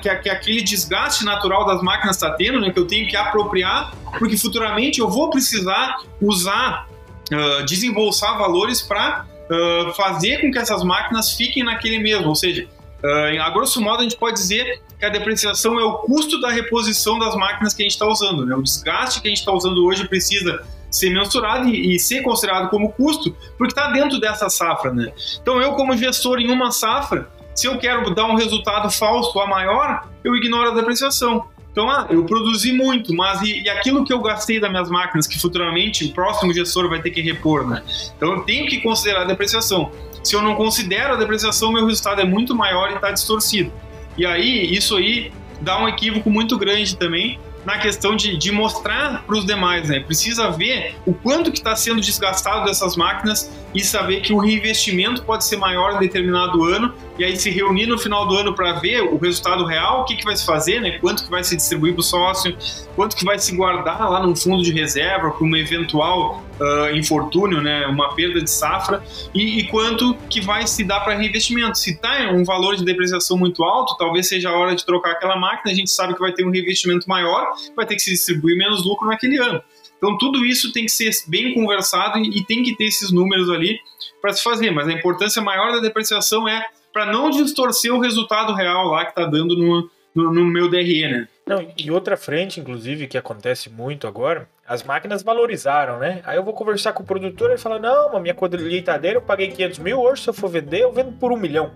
[0.00, 3.92] que, que aquele desgaste natural das máquinas está tendo, né, que eu tenho que apropriar,
[4.18, 6.88] porque futuramente eu vou precisar usar,
[7.32, 12.28] uh, desembolsar valores para uh, fazer com que essas máquinas fiquem naquele mesmo.
[12.28, 12.66] Ou seja,
[13.02, 16.50] uh, a grosso modo a gente pode dizer que a depreciação é o custo da
[16.50, 18.44] reposição das máquinas que a gente está usando.
[18.44, 18.54] Né?
[18.54, 22.70] O desgaste que a gente está usando hoje precisa ser mensurado e, e, ser considerado
[22.70, 24.92] como custo, porque está dentro dessa safra.
[24.92, 25.12] Né?
[25.40, 27.28] Então eu, como gestor em uma safra,
[27.58, 31.44] se eu quero dar um resultado falso a maior, eu ignoro a depreciação.
[31.72, 35.26] Então, ah, eu produzi muito, mas e, e, aquilo que eu gastei das minhas máquinas,
[35.26, 37.82] que futuramente o próximo gestor vai ter que repor, né?
[38.16, 39.90] Então, eu tenho que considerar a depreciação.
[40.22, 43.72] Se eu não considero a depreciação, meu resultado é muito maior e está distorcido.
[44.16, 49.24] E aí, isso aí dá um equívoco muito grande também, na questão de, de mostrar
[49.24, 49.98] para os demais, né?
[49.98, 55.22] Precisa ver o quanto que está sendo desgastado dessas máquinas e saber que o reinvestimento
[55.22, 58.74] pode ser maior em determinado ano e aí se reunir no final do ano para
[58.74, 60.98] ver o resultado real, o que, que vai se fazer, né?
[60.98, 62.56] Quanto que vai se distribuir para o sócio,
[62.94, 67.60] quanto que vai se guardar lá num fundo de reserva para uma eventual uh, infortúnio,
[67.60, 67.86] né?
[67.86, 69.02] Uma perda de safra
[69.34, 71.76] e, e quanto que vai se dar para reinvestimento.
[71.76, 75.36] Se está um valor de depreciação muito alto, talvez seja a hora de trocar aquela
[75.36, 75.72] máquina.
[75.72, 78.84] A gente sabe que vai ter um reinvestimento maior, vai ter que se distribuir menos
[78.84, 79.60] lucro naquele ano.
[79.98, 83.78] Então, tudo isso tem que ser bem conversado e, tem que ter esses números ali
[84.22, 84.70] para se fazer.
[84.70, 89.10] Mas a importância maior da depreciação é para não distorcer o resultado real lá que
[89.10, 91.28] está dando no, no, no, meu DRE, né?
[91.46, 96.22] Não, e outra frente, inclusive, que acontece muito agora, as máquinas valorizaram, né?
[96.24, 99.48] Aí eu vou conversar com o produtor e fala: Não, a minha colheitadeira eu paguei
[99.48, 101.72] 500 mil, hoje se eu for vender, eu vendo por um milhão.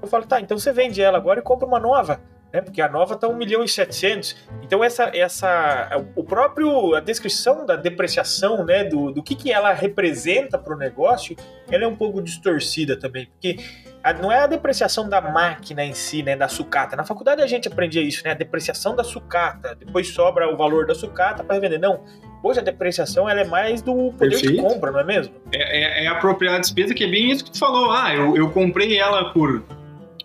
[0.00, 2.20] Eu falo: Tá, então você vende ela agora e compra uma nova
[2.52, 2.60] né?
[2.60, 4.36] Porque a nova está 1 milhão e 700.
[4.62, 9.72] Então essa essa o próprio a descrição da depreciação, né, do, do que, que ela
[9.72, 11.36] representa para o negócio,
[11.70, 13.56] ela é um pouco distorcida também, porque
[14.02, 16.96] a, não é a depreciação da máquina em si, né, da sucata.
[16.96, 19.74] Na faculdade a gente aprendia isso, né, a depreciação da sucata.
[19.74, 21.78] Depois sobra o valor da sucata para vender.
[21.78, 22.04] Não.
[22.42, 24.56] Hoje a depreciação ela é mais do poder Perfeito.
[24.56, 25.32] de compra, não é mesmo?
[25.52, 27.92] É, é, é a propriedade despesa que é bem isso que tu falou.
[27.92, 29.62] Ah, eu, eu comprei ela por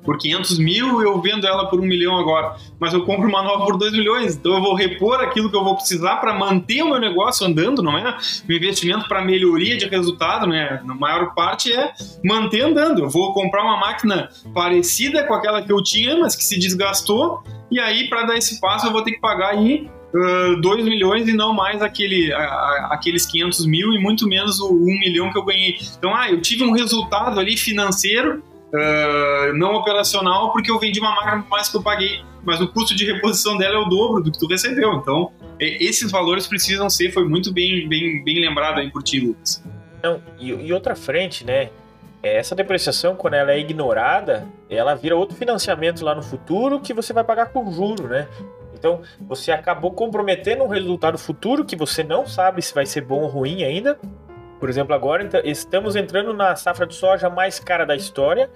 [0.08, 3.66] por 500 mil eu vendo ela por um milhão agora, mas eu compro uma nova
[3.66, 6.90] por 2 milhões, então eu vou repor aquilo que eu vou precisar para manter o
[6.92, 8.18] meu negócio andando, não é?
[8.48, 10.82] O investimento para melhoria de resultado, né?
[10.86, 11.92] Na maior parte é
[12.24, 13.04] manter andando.
[13.04, 17.44] Eu vou comprar uma máquina parecida com aquela que eu tinha, mas que se desgastou,
[17.70, 21.28] e aí para dar esse passo eu vou ter que pagar aí uh, 2 milhões
[21.28, 22.32] e não mais aquele,
[22.90, 25.76] aqueles 500 mil e muito menos o 1 milhão que eu ganhei.
[25.98, 28.42] Então, ah, eu tive um resultado ali financeiro
[28.74, 32.96] uh, não operacional porque eu vendi uma máquina mais que eu paguei, mas o custo
[32.96, 34.94] de reposição dela é o dobro do que tu recebeu.
[34.96, 39.64] Então, esses valores precisam ser, foi muito bem, bem, bem lembrado aí por ti, Lucas.
[40.04, 41.70] Não, e, e outra frente, né?
[42.22, 46.94] É, essa depreciação, quando ela é ignorada, ela vira outro financiamento lá no futuro que
[46.94, 48.28] você vai pagar com juro, né?
[48.74, 53.22] Então, você acabou comprometendo um resultado futuro que você não sabe se vai ser bom
[53.22, 54.00] ou ruim ainda,
[54.60, 58.50] por exemplo, agora estamos entrando na safra de soja mais cara da história,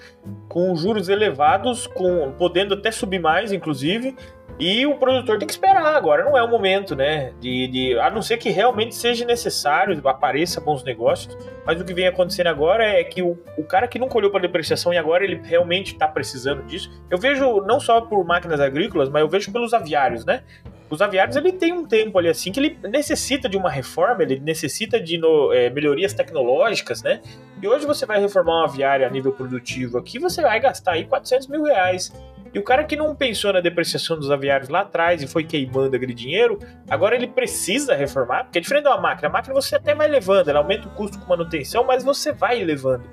[0.48, 4.16] com juros elevados, com podendo até subir mais, inclusive,
[4.60, 7.34] e o produtor tem que esperar agora, não é o momento, né?
[7.40, 11.38] De, de, a não ser que realmente seja necessário, apareça bons negócios.
[11.66, 14.42] Mas o que vem acontecendo agora é que o, o cara que nunca olhou para
[14.42, 16.92] depreciação e agora ele realmente está precisando disso.
[17.10, 20.44] Eu vejo não só por máquinas agrícolas, mas eu vejo pelos aviários, né?
[20.92, 24.42] Os aviários ele tem um tempo ali assim que ele necessita de uma reforma, ele
[24.42, 27.22] necessita de no, é, melhorias tecnológicas, né?
[27.62, 31.06] E hoje você vai reformar uma aviária a nível produtivo aqui, você vai gastar aí
[31.06, 32.12] 400 mil reais.
[32.54, 35.96] E o cara que não pensou na depreciação dos aviários lá atrás e foi queimando
[35.96, 36.60] aquele dinheiro,
[36.90, 39.30] agora ele precisa reformar, porque é diferente da máquina.
[39.30, 42.62] A máquina você até vai levando, ela aumenta o custo com manutenção, mas você vai
[42.64, 43.04] levando.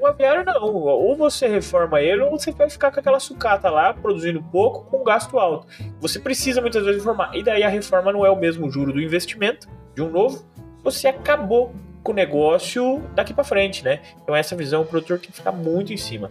[0.00, 3.94] O aviário não, ou você reforma ele ou você vai ficar com aquela sucata lá,
[3.94, 5.68] produzindo pouco, com gasto alto.
[6.00, 7.30] Você precisa muitas vezes reformar.
[7.36, 10.44] E daí a reforma não é o mesmo juro do investimento de um novo,
[10.82, 14.00] você acabou com o negócio daqui para frente, né?
[14.20, 16.30] Então essa visão o produtor tem que ficar muito em cima.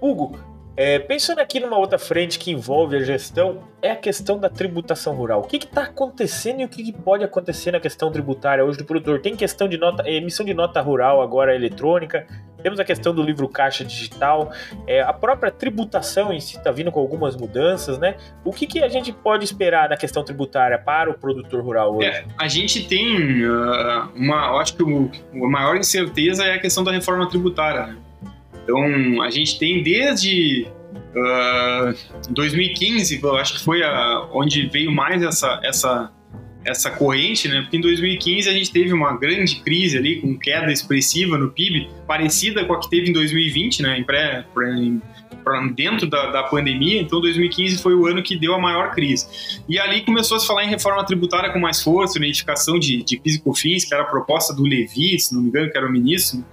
[0.00, 0.38] Hugo,
[0.76, 5.14] é, pensando aqui numa outra frente que envolve a gestão, é a questão da tributação
[5.14, 5.40] rural.
[5.40, 8.84] O que está acontecendo e o que, que, pode acontecer na questão tributária hoje do
[8.84, 9.20] produtor?
[9.20, 12.26] Tem questão de nota, emissão de nota rural agora eletrônica,
[12.62, 14.52] temos a questão do livro caixa digital,
[14.86, 18.16] é, a própria tributação em si está vindo com algumas mudanças, né?
[18.44, 22.08] O que, que a gente pode esperar na questão tributária para o produtor rural hoje?
[22.08, 26.82] É, a gente tem uh, uma, acho que o, a maior incerteza é a questão
[26.82, 27.96] da reforma tributária, né?
[28.66, 30.66] Então, a gente tem desde
[31.14, 31.94] uh,
[32.30, 36.12] 2015, eu acho que foi a, onde veio mais essa, essa,
[36.64, 37.62] essa corrente, né?
[37.62, 41.88] Porque em 2015 a gente teve uma grande crise ali, com queda expressiva no PIB,
[42.08, 44.00] parecida com a que teve em 2020, né?
[44.00, 44.44] Em pré,
[44.76, 45.00] em,
[45.74, 49.60] dentro da, da, pandemia, então 2015 foi o ano que deu a maior crise.
[49.68, 53.16] E ali começou a se falar em reforma tributária com mais força, unificação de, de
[53.18, 55.86] PIS e COFINS, que era a proposta do Levi, se não me engano, que era
[55.86, 56.44] o ministro.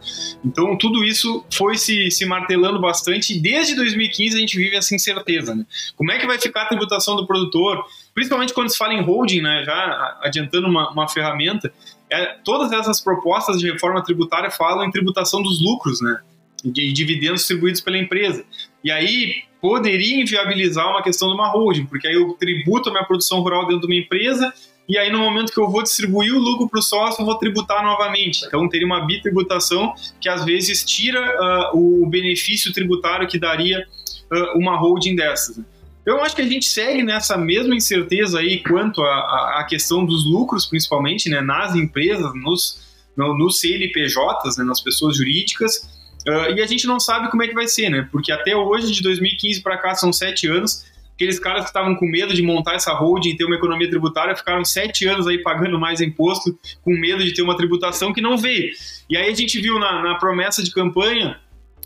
[0.45, 4.93] Então tudo isso foi se, se martelando bastante e desde 2015 a gente vive essa
[4.93, 5.65] incerteza, né?
[5.95, 7.83] Como é que vai ficar a tributação do produtor?
[8.13, 11.73] principalmente quando se fala em holding, né, já adiantando uma, uma ferramenta,
[12.09, 16.19] é, todas essas propostas de reforma tributária falam em tributação dos lucros, né,
[16.63, 18.45] de dividendos distribuídos pela empresa.
[18.83, 23.05] E aí poderia inviabilizar uma questão de uma holding, porque aí eu tributo a minha
[23.05, 24.53] produção rural dentro de uma empresa
[24.87, 27.35] e aí no momento que eu vou distribuir o lucro para o sócio, eu vou
[27.35, 28.45] tributar novamente.
[28.45, 33.87] Então teria uma bitributação que às vezes tira uh, o benefício tributário que daria
[34.31, 35.57] uh, uma holding dessas.
[35.57, 35.63] Né?
[36.05, 40.65] Eu acho que a gente segue nessa mesma incerteza aí quanto à questão dos lucros,
[40.65, 42.81] principalmente, né, nas empresas, nos,
[43.15, 47.47] no, nos CNPJs, né, nas pessoas jurídicas, uh, e a gente não sabe como é
[47.47, 51.39] que vai ser, né, porque até hoje, de 2015 para cá, são sete anos, aqueles
[51.39, 54.65] caras que estavam com medo de montar essa holding e ter uma economia tributária ficaram
[54.65, 58.71] sete anos aí pagando mais imposto, com medo de ter uma tributação que não veio.
[59.09, 61.39] E aí a gente viu na, na promessa de campanha,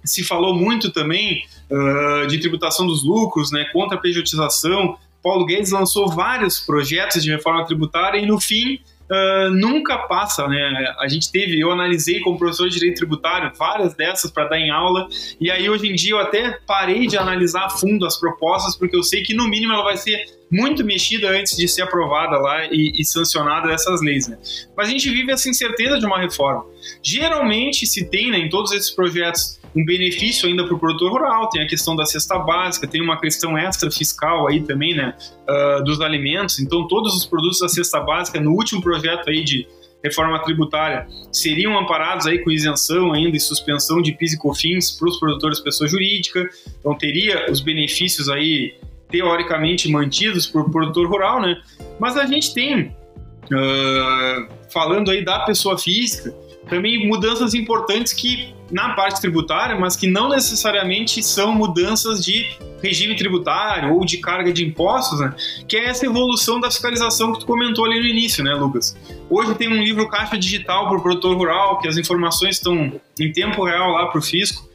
[0.03, 4.97] se falou muito também uh, de tributação dos lucros, né, contra a pejotização.
[5.21, 10.93] Paulo Guedes lançou vários projetos de reforma tributária e no fim Uh, nunca passa, né?
[10.99, 14.69] A gente teve, eu analisei como professor de direito tributário várias dessas para dar em
[14.69, 15.07] aula,
[15.39, 18.97] e aí hoje em dia eu até parei de analisar a fundo as propostas, porque
[18.97, 22.65] eu sei que no mínimo ela vai ser muito mexida antes de ser aprovada lá
[22.65, 24.37] e, e sancionada essas leis, né?
[24.75, 26.65] Mas a gente vive essa incerteza de uma reforma.
[27.01, 31.49] Geralmente se tem, né, em todos esses projetos, um benefício ainda para o produtor rural,
[31.49, 35.13] tem a questão da cesta básica, tem uma questão extra fiscal aí também, né,
[35.47, 36.59] uh, dos alimentos.
[36.59, 39.67] Então, todos os produtos da cesta básica, no último projeto aí de
[40.03, 45.09] reforma tributária, seriam amparados aí com isenção ainda e suspensão de PIS e COFINS para
[45.09, 46.49] os produtores pessoa jurídica.
[46.79, 48.75] Então, teria os benefícios aí
[49.09, 51.61] teoricamente mantidos para o produtor rural, né?
[51.99, 52.95] Mas a gente tem,
[53.51, 56.33] uh, falando aí da pessoa física,
[56.69, 62.45] também mudanças importantes que na parte tributária, mas que não necessariamente são mudanças de
[62.81, 65.33] regime tributário ou de carga de impostos, né?
[65.67, 68.95] que é essa evolução da fiscalização que tu comentou ali no início, né, Lucas?
[69.29, 73.31] Hoje tem um livro Caixa Digital para o produtor rural, que as informações estão em
[73.31, 74.66] tempo real lá para o fisco,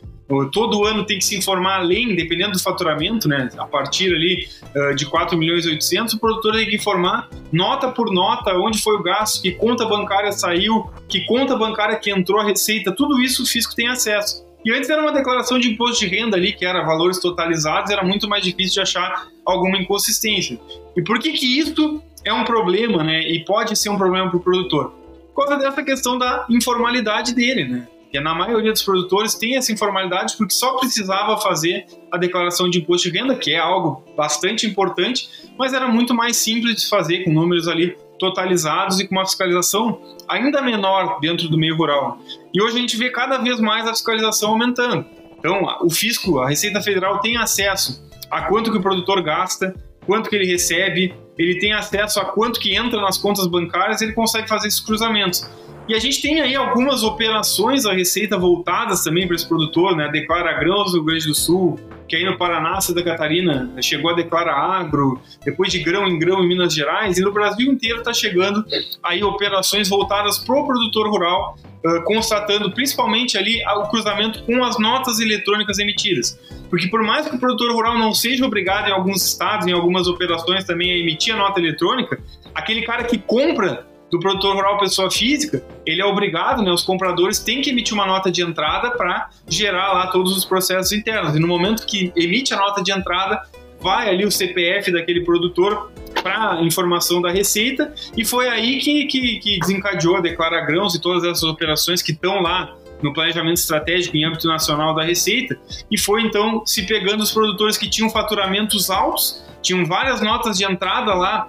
[0.52, 3.48] todo ano tem que se informar além, dependendo do faturamento, né?
[3.58, 7.88] A partir ali uh, de 4 milhões e 800, o produtor tem que informar nota
[7.88, 12.40] por nota onde foi o gasto, que conta bancária saiu, que conta bancária que entrou
[12.40, 14.44] a receita, tudo isso o fisco tem acesso.
[14.64, 18.04] E antes era uma declaração de imposto de renda ali, que era valores totalizados, era
[18.04, 20.58] muito mais difícil de achar alguma inconsistência.
[20.96, 23.20] E por que que isso é um problema, né?
[23.22, 24.94] E pode ser um problema para o produtor?
[25.34, 27.88] Por causa dessa questão da informalidade dele, né?
[28.12, 32.78] Que na maioria dos produtores tem essa informalidade porque só precisava fazer a declaração de
[32.78, 37.24] imposto de renda, que é algo bastante importante, mas era muito mais simples de fazer,
[37.24, 39.98] com números ali totalizados e com uma fiscalização
[40.28, 42.18] ainda menor dentro do meio rural.
[42.52, 45.06] E hoje a gente vê cada vez mais a fiscalização aumentando.
[45.38, 49.74] Então, o fisco, a Receita Federal tem acesso a quanto que o produtor gasta,
[50.06, 54.12] quanto que ele recebe, ele tem acesso a quanto que entra nas contas bancárias, ele
[54.12, 55.48] consegue fazer esses cruzamentos.
[55.92, 60.08] E a gente tem aí algumas operações da Receita voltadas também para esse produtor, né?
[60.08, 61.78] Declara Grãos do Rio Grande do Sul,
[62.08, 66.42] que aí no Paraná, Santa Catarina, chegou a declarar agro, depois de grão em grão
[66.42, 68.64] em Minas Gerais, e no Brasil inteiro está chegando
[69.02, 71.58] aí operações voltadas para o produtor rural,
[72.06, 76.40] constatando principalmente ali o cruzamento com as notas eletrônicas emitidas.
[76.70, 80.08] Porque por mais que o produtor rural não seja obrigado em alguns estados, em algumas
[80.08, 82.18] operações também a emitir a nota eletrônica,
[82.54, 87.38] aquele cara que compra do produtor rural pessoa física, ele é obrigado, né, os compradores
[87.38, 91.34] têm que emitir uma nota de entrada para gerar lá todos os processos internos.
[91.34, 93.40] E no momento que emite a nota de entrada,
[93.80, 95.90] vai ali o CPF daquele produtor
[96.22, 101.00] para informação da receita e foi aí que, que, que desencadeou a Declara Grãos e
[101.00, 105.58] todas essas operações que estão lá no planejamento estratégico em âmbito nacional da Receita,
[105.90, 110.64] e foi então se pegando os produtores que tinham faturamentos altos, tinham várias notas de
[110.64, 111.48] entrada lá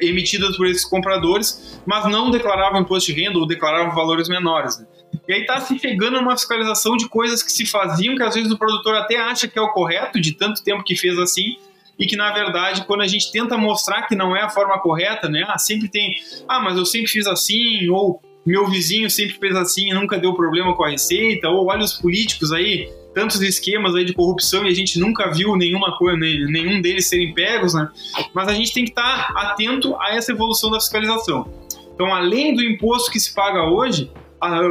[0.00, 4.78] emitidas por esses compradores, mas não declaravam imposto de renda ou declaravam valores menores.
[4.78, 4.86] Né?
[5.28, 8.50] E aí está se chegando uma fiscalização de coisas que se faziam, que às vezes
[8.50, 11.56] o produtor até acha que é o correto, de tanto tempo que fez assim,
[11.98, 15.28] e que na verdade, quando a gente tenta mostrar que não é a forma correta,
[15.28, 15.44] né?
[15.48, 16.16] Ah, sempre tem,
[16.48, 20.34] ah, mas eu sempre fiz assim, ou meu vizinho sempre fez assim e nunca deu
[20.34, 24.68] problema com a receita, ou olha os políticos aí, tantos esquemas aí de corrupção e
[24.68, 27.88] a gente nunca viu nenhuma coisa, nenhum deles serem pegos, né?
[28.34, 31.48] Mas a gente tem que estar atento a essa evolução da fiscalização.
[31.94, 34.10] Então, além do imposto que se paga hoje,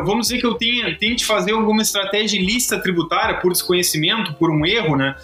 [0.06, 4.66] vamos dizer que eu tenha, tente fazer alguma estratégia ilícita tributária por desconhecimento, por um
[4.66, 5.16] erro, né?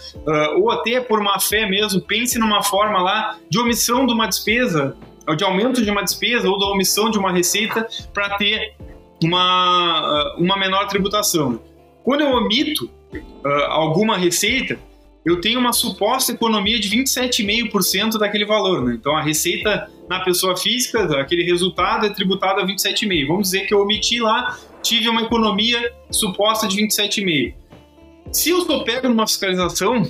[0.55, 4.95] ou até por uma fé mesmo, pense numa forma lá de omissão de uma despesa
[5.35, 8.73] de aumento de uma despesa ou da omissão de uma receita para ter
[9.23, 11.59] uma, uma menor tributação.
[12.03, 14.77] Quando eu omito uh, alguma receita,
[15.25, 18.83] eu tenho uma suposta economia de 27,5% daquele valor.
[18.83, 18.95] Né?
[18.95, 23.27] Então a receita na pessoa física, aquele resultado é tributado a 27,5%.
[23.27, 27.53] Vamos dizer que eu omiti lá, tive uma economia suposta de 27,5%.
[28.31, 30.03] Se eu estou pego numa fiscalização,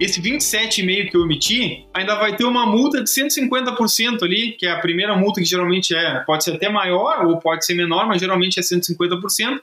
[0.00, 4.70] esse 27,5 que eu emiti ainda vai ter uma multa de 150% ali, que é
[4.70, 8.20] a primeira multa que geralmente é, pode ser até maior ou pode ser menor, mas
[8.20, 9.60] geralmente é 150%.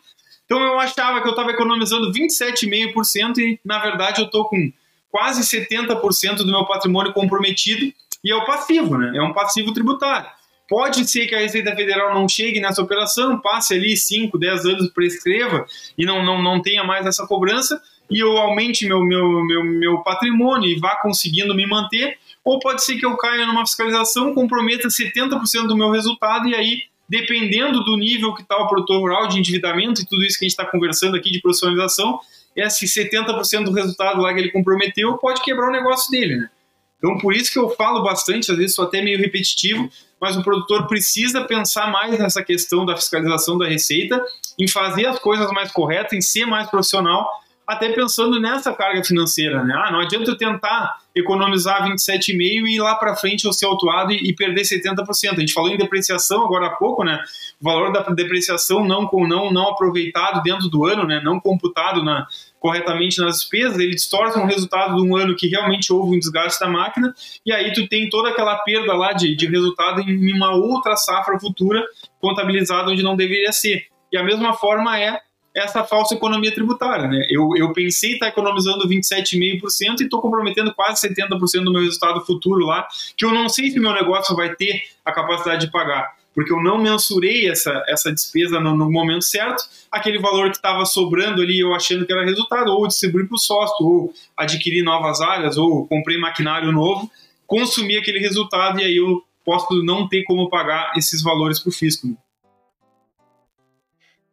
[0.48, 4.72] Então eu achava que eu estava economizando 27,5% e na verdade eu estou com
[5.12, 7.93] quase 70% do meu patrimônio comprometido
[8.24, 9.12] e é o passivo, né?
[9.16, 10.30] É um passivo tributário.
[10.70, 14.89] Pode ser que a Receita Federal não chegue nessa operação, passe ali 5, 10 anos,
[14.89, 15.66] prescreva
[15.98, 19.98] e não, não, não tenha mais essa cobrança, e eu aumente meu, meu, meu, meu
[20.00, 24.88] patrimônio e vá conseguindo me manter, ou pode ser que eu caia numa fiscalização, comprometa
[24.88, 29.39] 70% do meu resultado e aí, dependendo do nível que está o produtor rural de
[29.39, 32.20] endividamento e tudo isso que a gente está conversando aqui de profissionalização,
[32.55, 36.49] esse 70% do resultado lá que ele comprometeu pode quebrar o negócio dele, né?
[36.97, 39.88] Então, por isso que eu falo bastante, às vezes sou até meio repetitivo,
[40.20, 44.20] mas o produtor precisa pensar mais nessa questão da fiscalização da receita,
[44.58, 47.30] em fazer as coisas mais corretas, em ser mais profissional,
[47.68, 49.76] até pensando nessa carga financeira, né?
[49.78, 54.11] Ah, não adianta eu tentar economizar 27,5 e ir lá para frente eu ser autuado
[54.11, 55.34] e, e, perder 70%.
[55.34, 57.20] A gente falou em depreciação agora há pouco, né?
[57.59, 61.22] O valor da depreciação não não não aproveitado dentro do ano, né?
[61.24, 62.28] Não computado na,
[62.59, 66.59] corretamente nas despesas, ele distorce um resultado de um ano que realmente houve um desgaste
[66.59, 67.13] da máquina,
[67.45, 71.39] e aí tu tem toda aquela perda lá de, de resultado em uma outra safra
[71.39, 71.84] futura
[72.20, 73.86] contabilizada onde não deveria ser.
[74.11, 75.20] E a mesma forma é
[75.58, 77.08] essa falsa economia tributária.
[77.08, 77.26] Né?
[77.30, 82.66] Eu, eu pensei estar economizando 27,5% e estou comprometendo quase 70% do meu resultado futuro
[82.66, 86.53] lá, que eu não sei se meu negócio vai ter a capacidade de pagar, porque
[86.53, 91.41] eu não mensurei essa, essa despesa no, no momento certo, aquele valor que estava sobrando
[91.41, 95.58] ali, eu achando que era resultado, ou distribuir para o sócio, ou adquirir novas áreas,
[95.58, 97.10] ou comprei maquinário novo,
[97.47, 101.74] consumir aquele resultado e aí eu posso não ter como pagar esses valores para o
[101.74, 102.16] fisco.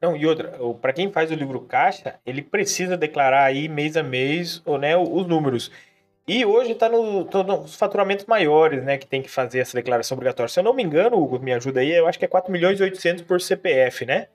[0.05, 0.53] Não, e outra,
[0.83, 5.27] para quem faz o livro caixa, ele precisa declarar aí mês a mês né, os
[5.27, 5.71] números.
[6.29, 10.53] E hoje está no, nos faturamentos maiores, né, que tem que fazer essa declaração obrigatória.
[10.53, 12.79] Se eu não me engano, Hugo, me ajuda aí, eu acho que é 4 milhões
[12.81, 14.27] e 800 por CPF, né?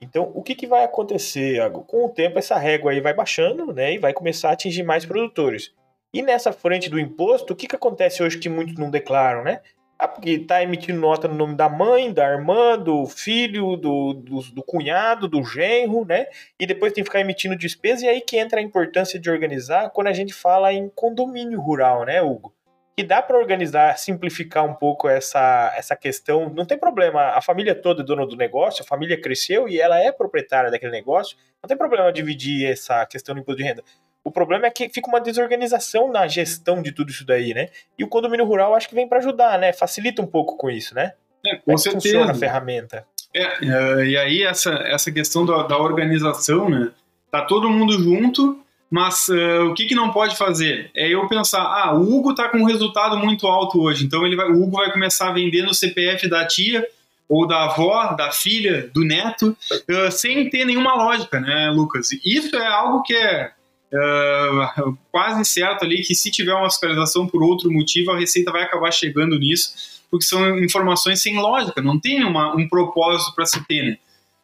[0.00, 1.68] Então, o que, que vai acontecer?
[1.72, 5.04] Com o tempo, essa régua aí vai baixando, né, e vai começar a atingir mais
[5.04, 5.74] produtores.
[6.14, 9.62] E nessa frente do imposto, o que, que acontece hoje que muitos não declaram, né?
[9.98, 14.42] Ah, porque tá emitindo nota no nome da mãe, da irmã, do filho, do, do,
[14.52, 16.26] do, cunhado, do genro, né?
[16.60, 19.88] E depois tem que ficar emitindo despesa, e aí que entra a importância de organizar
[19.90, 22.54] quando a gente fala em condomínio rural, né, Hugo?
[22.94, 26.50] Que dá para organizar, simplificar um pouco essa, essa questão.
[26.50, 29.98] Não tem problema, a família toda é dona do negócio, a família cresceu e ela
[29.98, 31.38] é proprietária daquele negócio.
[31.62, 33.82] Não tem problema dividir essa questão do imposto de renda.
[34.26, 37.68] O problema é que fica uma desorganização na gestão de tudo isso daí, né?
[37.96, 39.72] E o condomínio rural acho que vem para ajudar, né?
[39.72, 41.12] Facilita um pouco com isso, né?
[41.46, 42.02] É, com Como certeza.
[42.02, 43.06] funciona a ferramenta?
[43.32, 46.90] É, é, e aí essa, essa questão da, da, organização, né?
[47.30, 48.58] Tá todo mundo junto,
[48.90, 50.90] mas uh, o que, que não pode fazer?
[50.96, 54.34] É eu pensar, ah, o Hugo tá com um resultado muito alto hoje, então ele
[54.34, 56.84] vai, o Hugo vai começar a vender no CPF da tia
[57.28, 62.08] ou da avó, da filha, do neto, uh, sem ter nenhuma lógica, né, Lucas?
[62.24, 63.52] Isso é algo que é
[63.92, 68.62] uh, quase certo ali que se tiver uma fiscalização por outro motivo, a Receita vai
[68.62, 73.64] acabar chegando nisso, porque são informações sem lógica, não tem uma, um propósito para se
[73.66, 73.98] ter, né?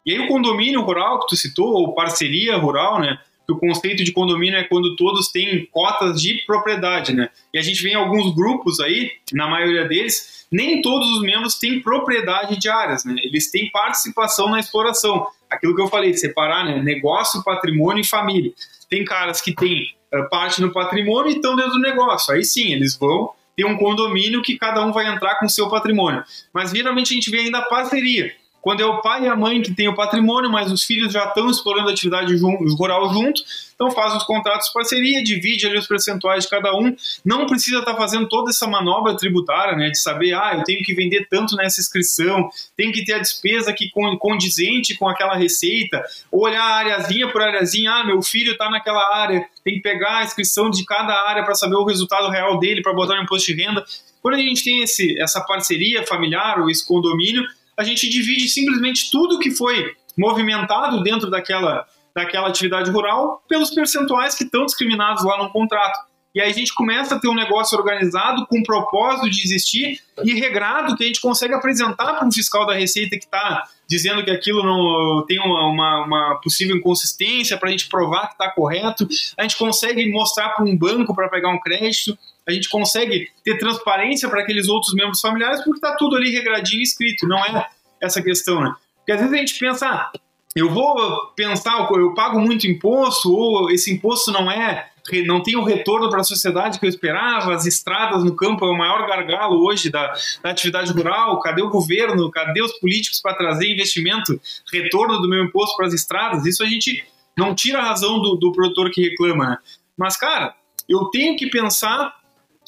[0.05, 3.17] E aí o condomínio rural que tu citou, ou parceria rural, né?
[3.45, 7.29] Que o conceito de condomínio é quando todos têm cotas de propriedade, né?
[7.53, 11.55] E a gente vê em alguns grupos aí, na maioria deles, nem todos os membros
[11.55, 13.15] têm propriedade de áreas, né?
[13.23, 15.25] Eles têm participação na exploração.
[15.49, 16.81] Aquilo que eu falei, separar né?
[16.81, 18.51] negócio, patrimônio e família.
[18.93, 22.31] Tem caras que têm uh, parte no patrimônio e estão dentro do negócio.
[22.31, 25.67] Aí sim, eles vão ter um condomínio que cada um vai entrar com o seu
[25.67, 26.23] patrimônio.
[26.53, 28.31] Mas geralmente a gente vê ainda a parceria.
[28.63, 31.25] Quando é o pai e a mãe que tem o patrimônio, mas os filhos já
[31.25, 32.33] estão explorando a atividade
[32.77, 33.41] rural junto,
[33.75, 36.95] então faz os contratos de parceria, divide ali os percentuais de cada um,
[37.25, 40.81] não precisa estar tá fazendo toda essa manobra tributária, né, de saber, ah, eu tenho
[40.81, 46.01] que vender tanto nessa inscrição, tem que ter a despesa que condizente com aquela receita,
[46.31, 50.69] olhar areazinha por areazinha, ah, meu filho está naquela área, tem que pegar a inscrição
[50.69, 53.83] de cada área para saber o resultado real dele, para botar no imposto de renda.
[54.21, 57.43] Quando a gente tem esse, essa parceria familiar ou esse condomínio,
[57.77, 64.35] a gente divide simplesmente tudo que foi movimentado dentro daquela, daquela atividade rural pelos percentuais
[64.35, 66.12] que estão discriminados lá no contrato.
[66.33, 70.33] E aí a gente começa a ter um negócio organizado com propósito de existir e
[70.33, 74.31] regrado que a gente consegue apresentar para um fiscal da Receita que está dizendo que
[74.31, 79.07] aquilo não tem uma, uma, uma possível inconsistência para a gente provar que está correto.
[79.37, 82.17] A gente consegue mostrar para um banco para pegar um crédito.
[82.47, 86.79] A gente consegue ter transparência para aqueles outros membros familiares porque está tudo ali regradinho
[86.79, 87.27] e escrito.
[87.27, 87.67] Não é
[88.01, 88.73] essa questão, né?
[88.97, 90.11] Porque às vezes a gente pensa, ah,
[90.55, 94.89] eu vou pensar, eu pago muito imposto ou esse imposto não é
[95.25, 98.69] não tem o retorno para a sociedade que eu esperava, as estradas no campo é
[98.69, 103.35] o maior gargalo hoje da, da atividade rural, cadê o governo, cadê os políticos para
[103.35, 104.39] trazer investimento,
[104.71, 106.45] retorno do meu imposto para as estradas?
[106.45, 107.05] Isso a gente
[107.37, 109.57] não tira a razão do, do produtor que reclama, né?
[109.97, 110.55] Mas, cara,
[110.87, 112.15] eu tenho que pensar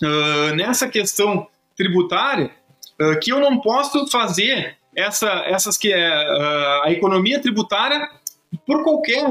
[0.04, 2.52] uh, nessa questão tributária
[3.02, 8.10] uh, que eu não posso fazer essa, essas que é uh, a economia tributária
[8.66, 9.24] por qualquer,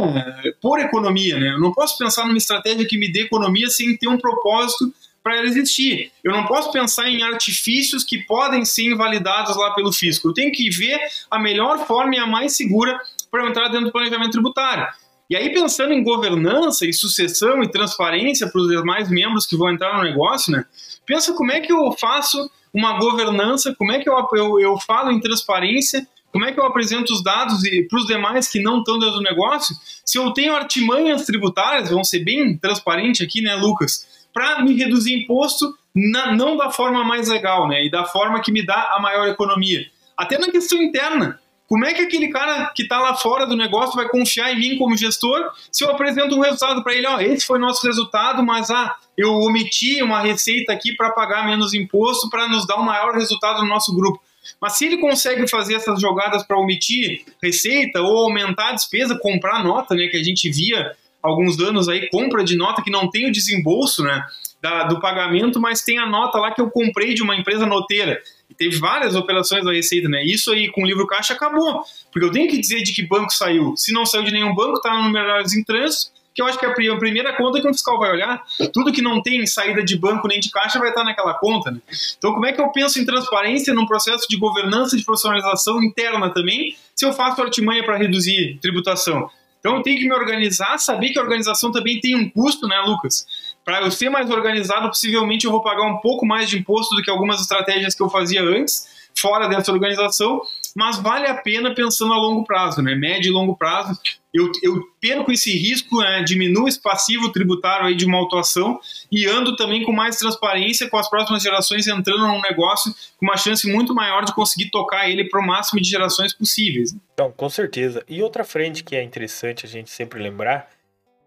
[0.61, 1.53] por economia, né?
[1.53, 4.93] Eu não posso pensar numa estratégia que me dê economia sem ter um propósito
[5.23, 6.13] para ela existir.
[6.23, 10.29] Eu não posso pensar em artifícios que podem ser invalidados lá pelo fisco.
[10.29, 11.01] Eu tenho que ver
[11.31, 13.01] a melhor forma e a mais segura
[13.31, 14.87] para entrar dentro do planejamento tributário.
[15.31, 19.71] E aí, pensando em governança e sucessão e transparência para os demais membros que vão
[19.71, 20.67] entrar no negócio, né?
[21.07, 25.11] Pensa como é que eu faço uma governança, como é que eu, eu, eu falo
[25.11, 28.99] em transparência como é que eu apresento os dados para os demais que não estão
[28.99, 29.73] dentro do negócio?
[30.05, 34.27] Se eu tenho artimanhas tributárias, vamos ser bem transparente aqui, né, Lucas?
[34.33, 37.87] Para me reduzir imposto, na, não da forma mais legal, né?
[37.87, 39.87] E da forma que me dá a maior economia.
[40.17, 41.39] Até na questão interna.
[41.69, 44.79] Como é que aquele cara que está lá fora do negócio vai confiar em mim
[44.79, 47.07] como gestor se eu apresento um resultado para ele?
[47.07, 51.73] Ó, esse foi nosso resultado, mas ah, eu omiti uma receita aqui para pagar menos
[51.73, 54.21] imposto para nos dar um maior resultado no nosso grupo.
[54.61, 59.65] Mas se ele consegue fazer essas jogadas para omitir receita ou aumentar a despesa, comprar
[59.65, 60.93] nota, né, que a gente via
[61.23, 64.23] alguns anos aí, compra de nota que não tem o desembolso, né,
[64.61, 68.21] da, do pagamento, mas tem a nota lá que eu comprei de uma empresa noteira.
[68.57, 70.25] Teve várias operações da Receita, né?
[70.25, 71.83] Isso aí com o livro caixa acabou.
[72.13, 73.75] Porque eu tenho que dizer de que banco saiu.
[73.77, 76.67] Se não saiu de nenhum banco, está no numerários em trânsito que eu acho que
[76.67, 78.43] é a primeira conta que o fiscal vai olhar.
[78.73, 81.71] Tudo que não tem saída de banco nem de caixa vai estar naquela conta.
[81.71, 81.79] Né?
[82.19, 86.29] Então, como é que eu penso em transparência num processo de governança de profissionalização interna
[86.31, 89.31] também, se eu faço artimanha para reduzir tributação?
[89.61, 92.79] Então, eu tenho que me organizar, saber que a organização também tem um custo, né,
[92.81, 93.27] Lucas?
[93.65, 97.03] Para eu ser mais organizado, possivelmente eu vou pagar um pouco mais de imposto do
[97.03, 98.87] que algumas estratégias que eu fazia antes,
[99.17, 100.43] fora dessa organização,
[100.75, 102.95] mas vale a pena pensando a longo prazo, né?
[102.95, 103.99] Médio e longo prazo,
[104.35, 109.27] eu, eu perco esse risco, né, diminuo esse passivo tributário aí de uma autuação e
[109.27, 113.71] ando também com mais transparência com as próximas gerações entrando num negócio com uma chance
[113.71, 116.97] muito maior de conseguir tocar ele para o máximo de gerações possíveis.
[117.15, 118.05] Então, com certeza.
[118.09, 120.69] E outra frente que é interessante a gente sempre lembrar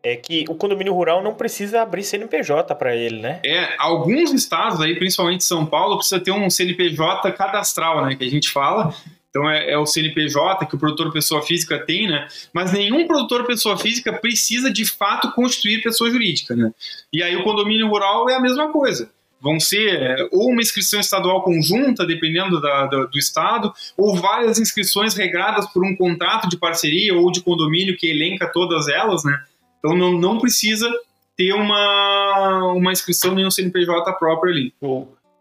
[0.08, 3.39] é que o condomínio rural não precisa abrir CNPJ para ele, né?
[3.45, 8.30] É, alguns estados aí, principalmente São Paulo, precisa ter um CNPJ cadastral, né, que a
[8.30, 8.93] gente fala,
[9.30, 12.28] então é, é, o CNPJ que o produtor pessoa física tem, né?
[12.51, 16.72] Mas nenhum produtor pessoa física precisa de fato constituir pessoa jurídica, né?
[17.14, 19.12] E aí o condomínio rural é a mesma coisa.
[19.39, 25.14] Vão ser é, ou uma inscrição estadual conjunta, dependendo da, do estado, ou várias inscrições
[25.14, 29.39] regradas por um contrato de parceria ou de condomínio que elenca todas elas, né?
[29.80, 30.89] Então não, não precisa
[31.36, 34.73] ter uma, uma inscrição nem um CNPJ próprio ali.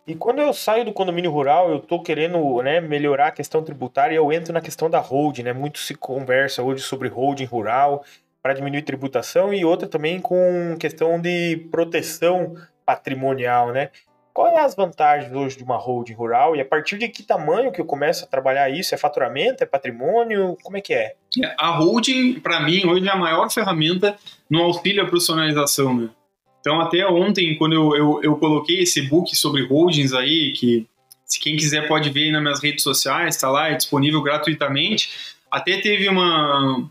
[0.07, 4.15] E quando eu saio do condomínio rural, eu tô querendo né, melhorar a questão tributária,
[4.15, 5.53] eu entro na questão da holding, né?
[5.53, 8.05] Muito se conversa hoje sobre holding rural
[8.41, 13.91] para diminuir tributação e outra também com questão de proteção patrimonial, né?
[14.37, 17.73] Qual é as vantagens hoje de uma holding rural e a partir de que tamanho
[17.73, 18.95] que eu começo a trabalhar isso?
[18.95, 20.59] É faturamento, é patrimônio?
[20.63, 21.15] Como é que é?
[21.57, 24.15] a holding, para mim, hoje é a maior ferramenta
[24.51, 26.11] no auxílio à profissionalização, né?
[26.61, 30.87] Então, até ontem, quando eu, eu, eu coloquei esse book sobre holdings aí, que
[31.25, 35.35] se quem quiser pode ver nas minhas redes sociais, está lá, é disponível gratuitamente.
[35.51, 36.87] Até teve uma,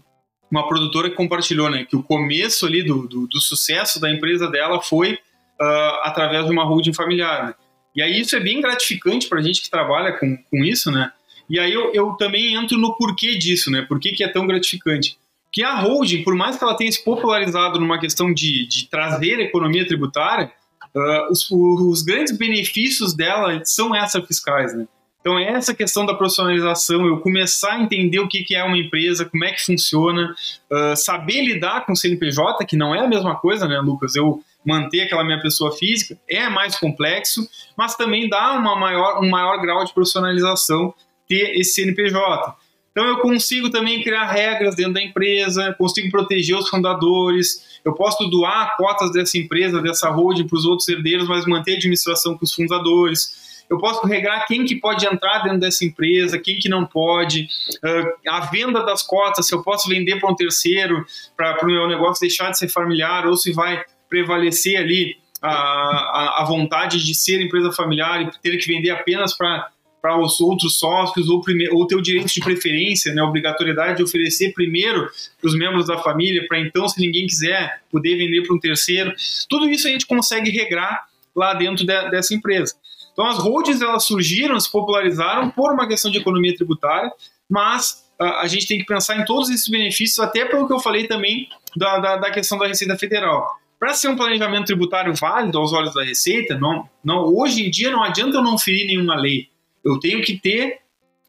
[0.49, 4.49] uma produtora que compartilhou, né, que o começo ali do, do, do sucesso da empresa
[4.49, 5.19] dela foi
[5.61, 7.47] uh, através de uma holding familiar.
[7.47, 7.53] Né?
[7.95, 11.11] E aí isso é bem gratificante para a gente que trabalha com, com isso, né?
[11.49, 13.83] E aí eu, eu também entro no porquê disso, né?
[13.83, 15.17] Por que, que é tão gratificante?
[15.51, 19.39] Que a holding, por mais que ela tenha se popularizado numa questão de, de trazer
[19.39, 20.51] economia tributária,
[20.93, 24.87] uh, os, os, grandes benefícios dela são essas fiscais, né?
[25.21, 28.77] Então, é essa questão da profissionalização, eu começar a entender o que, que é uma
[28.77, 30.35] empresa, como é que funciona,
[30.71, 34.15] uh, saber lidar com o CNPJ, que não é a mesma coisa, né, Lucas?
[34.15, 37.47] Eu manter aquela minha pessoa física é mais complexo,
[37.77, 40.93] mas também dá uma maior, um maior grau de profissionalização
[41.27, 42.55] ter esse CNPJ.
[42.91, 48.25] Então eu consigo também criar regras dentro da empresa, consigo proteger os fundadores, eu posso
[48.27, 52.45] doar cotas dessa empresa, dessa holding para os outros herdeiros, mas manter a administração com
[52.45, 56.85] os fundadores eu posso regrar quem que pode entrar dentro dessa empresa, quem que não
[56.85, 57.47] pode,
[57.83, 61.05] uh, a venda das cotas, se eu posso vender para um terceiro,
[61.35, 66.41] para o meu negócio deixar de ser familiar, ou se vai prevalecer ali a, a,
[66.41, 69.69] a vontade de ser empresa familiar e ter que vender apenas para
[70.05, 74.03] para os outros sócios ou, primeiro, ou ter o direito de preferência, né, obrigatoriedade de
[74.03, 75.09] oferecer primeiro
[75.41, 79.11] para os membros da família, para então, se ninguém quiser, poder vender para um terceiro.
[79.49, 82.75] Tudo isso a gente consegue regrar lá dentro de, dessa empresa.
[83.13, 87.11] Então as holdings elas surgiram, se popularizaram por uma questão de economia tributária,
[87.49, 90.79] mas a, a gente tem que pensar em todos esses benefícios, até pelo que eu
[90.79, 93.43] falei também da, da, da questão da Receita Federal.
[93.79, 97.91] Para ser um planejamento tributário válido aos olhos da Receita, não, não, hoje em dia
[97.91, 99.49] não adianta eu não ferir nenhuma lei.
[99.83, 100.79] Eu tenho que ter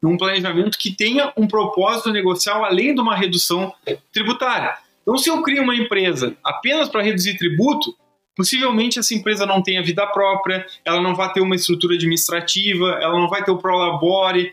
[0.01, 3.73] um planejamento que tenha um propósito negocial além de uma redução
[4.11, 4.75] tributária.
[5.01, 7.95] Então, se eu crio uma empresa apenas para reduzir tributo,
[8.35, 13.19] possivelmente essa empresa não tenha vida própria, ela não vai ter uma estrutura administrativa, ela
[13.19, 14.51] não vai ter o prolabore,